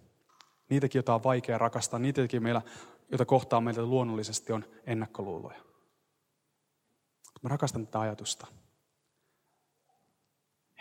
[0.68, 2.62] Niitäkin, joita on vaikea rakastaa, niitäkin meillä,
[3.10, 5.60] joita kohtaa meiltä luonnollisesti on ennakkoluuloja.
[7.42, 8.46] Mä rakastan tätä ajatusta.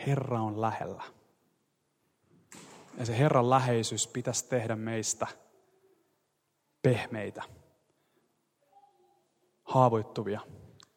[0.07, 1.03] Herra on lähellä.
[2.97, 5.27] Ja se Herran läheisyys pitäisi tehdä meistä
[6.81, 7.43] pehmeitä,
[9.63, 10.41] haavoittuvia,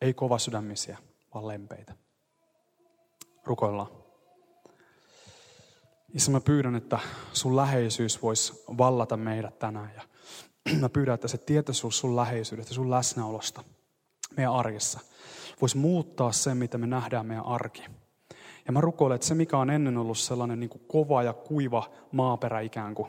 [0.01, 0.99] ei kovasydämisiä,
[1.35, 1.95] vaan lempeitä.
[3.45, 3.89] Rukoillaan.
[6.15, 6.99] Isä, mä pyydän, että
[7.33, 9.93] sun läheisyys voisi vallata meidät tänään.
[9.95, 10.03] Ja
[10.81, 13.65] mä pyydän, että se tietoisuus sun läheisyydestä, sun läsnäolosta
[14.37, 15.01] meidän arjessa
[15.61, 17.85] voisi muuttaa sen, mitä me nähdään meidän arki.
[18.67, 21.91] Ja mä rukoilen, että se mikä on ennen ollut sellainen niin kuin kova ja kuiva
[22.13, 23.09] maaperä ikään kuin,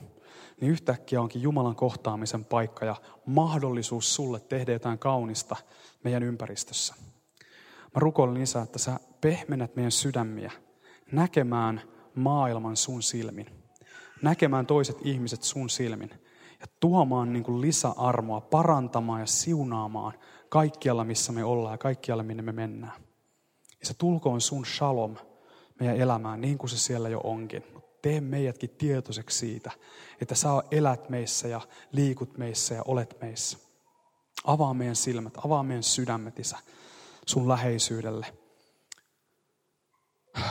[0.61, 5.55] niin yhtäkkiä onkin Jumalan kohtaamisen paikka ja mahdollisuus sulle tehdä jotain kaunista
[6.03, 6.95] meidän ympäristössä.
[7.95, 10.51] Mä rukoilen Isä, että sä pehmenät meidän sydämiä
[11.11, 11.81] näkemään
[12.15, 13.45] maailman sun silmin.
[14.21, 16.09] Näkemään toiset ihmiset sun silmin.
[16.59, 20.13] Ja tuomaan niin kuin lisäarmoa, parantamaan ja siunaamaan
[20.49, 23.01] kaikkialla, missä me ollaan ja kaikkialla, minne me mennään.
[23.83, 25.15] Se tulkoon sun shalom
[25.79, 27.63] meidän elämään niin kuin se siellä jo onkin.
[28.01, 29.71] Tee meidätkin tietoiseksi siitä,
[30.21, 33.57] että sä elät meissä ja liikut meissä ja olet meissä.
[34.43, 36.57] Avaa meidän silmät, avaa meidän sydämet, Isä,
[37.25, 38.33] sun läheisyydelle.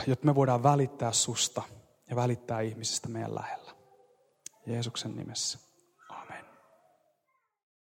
[0.07, 1.61] Jotta me voidaan välittää susta
[2.09, 3.75] ja välittää ihmisistä meidän lähellä.
[4.65, 5.68] Jeesuksen nimessä.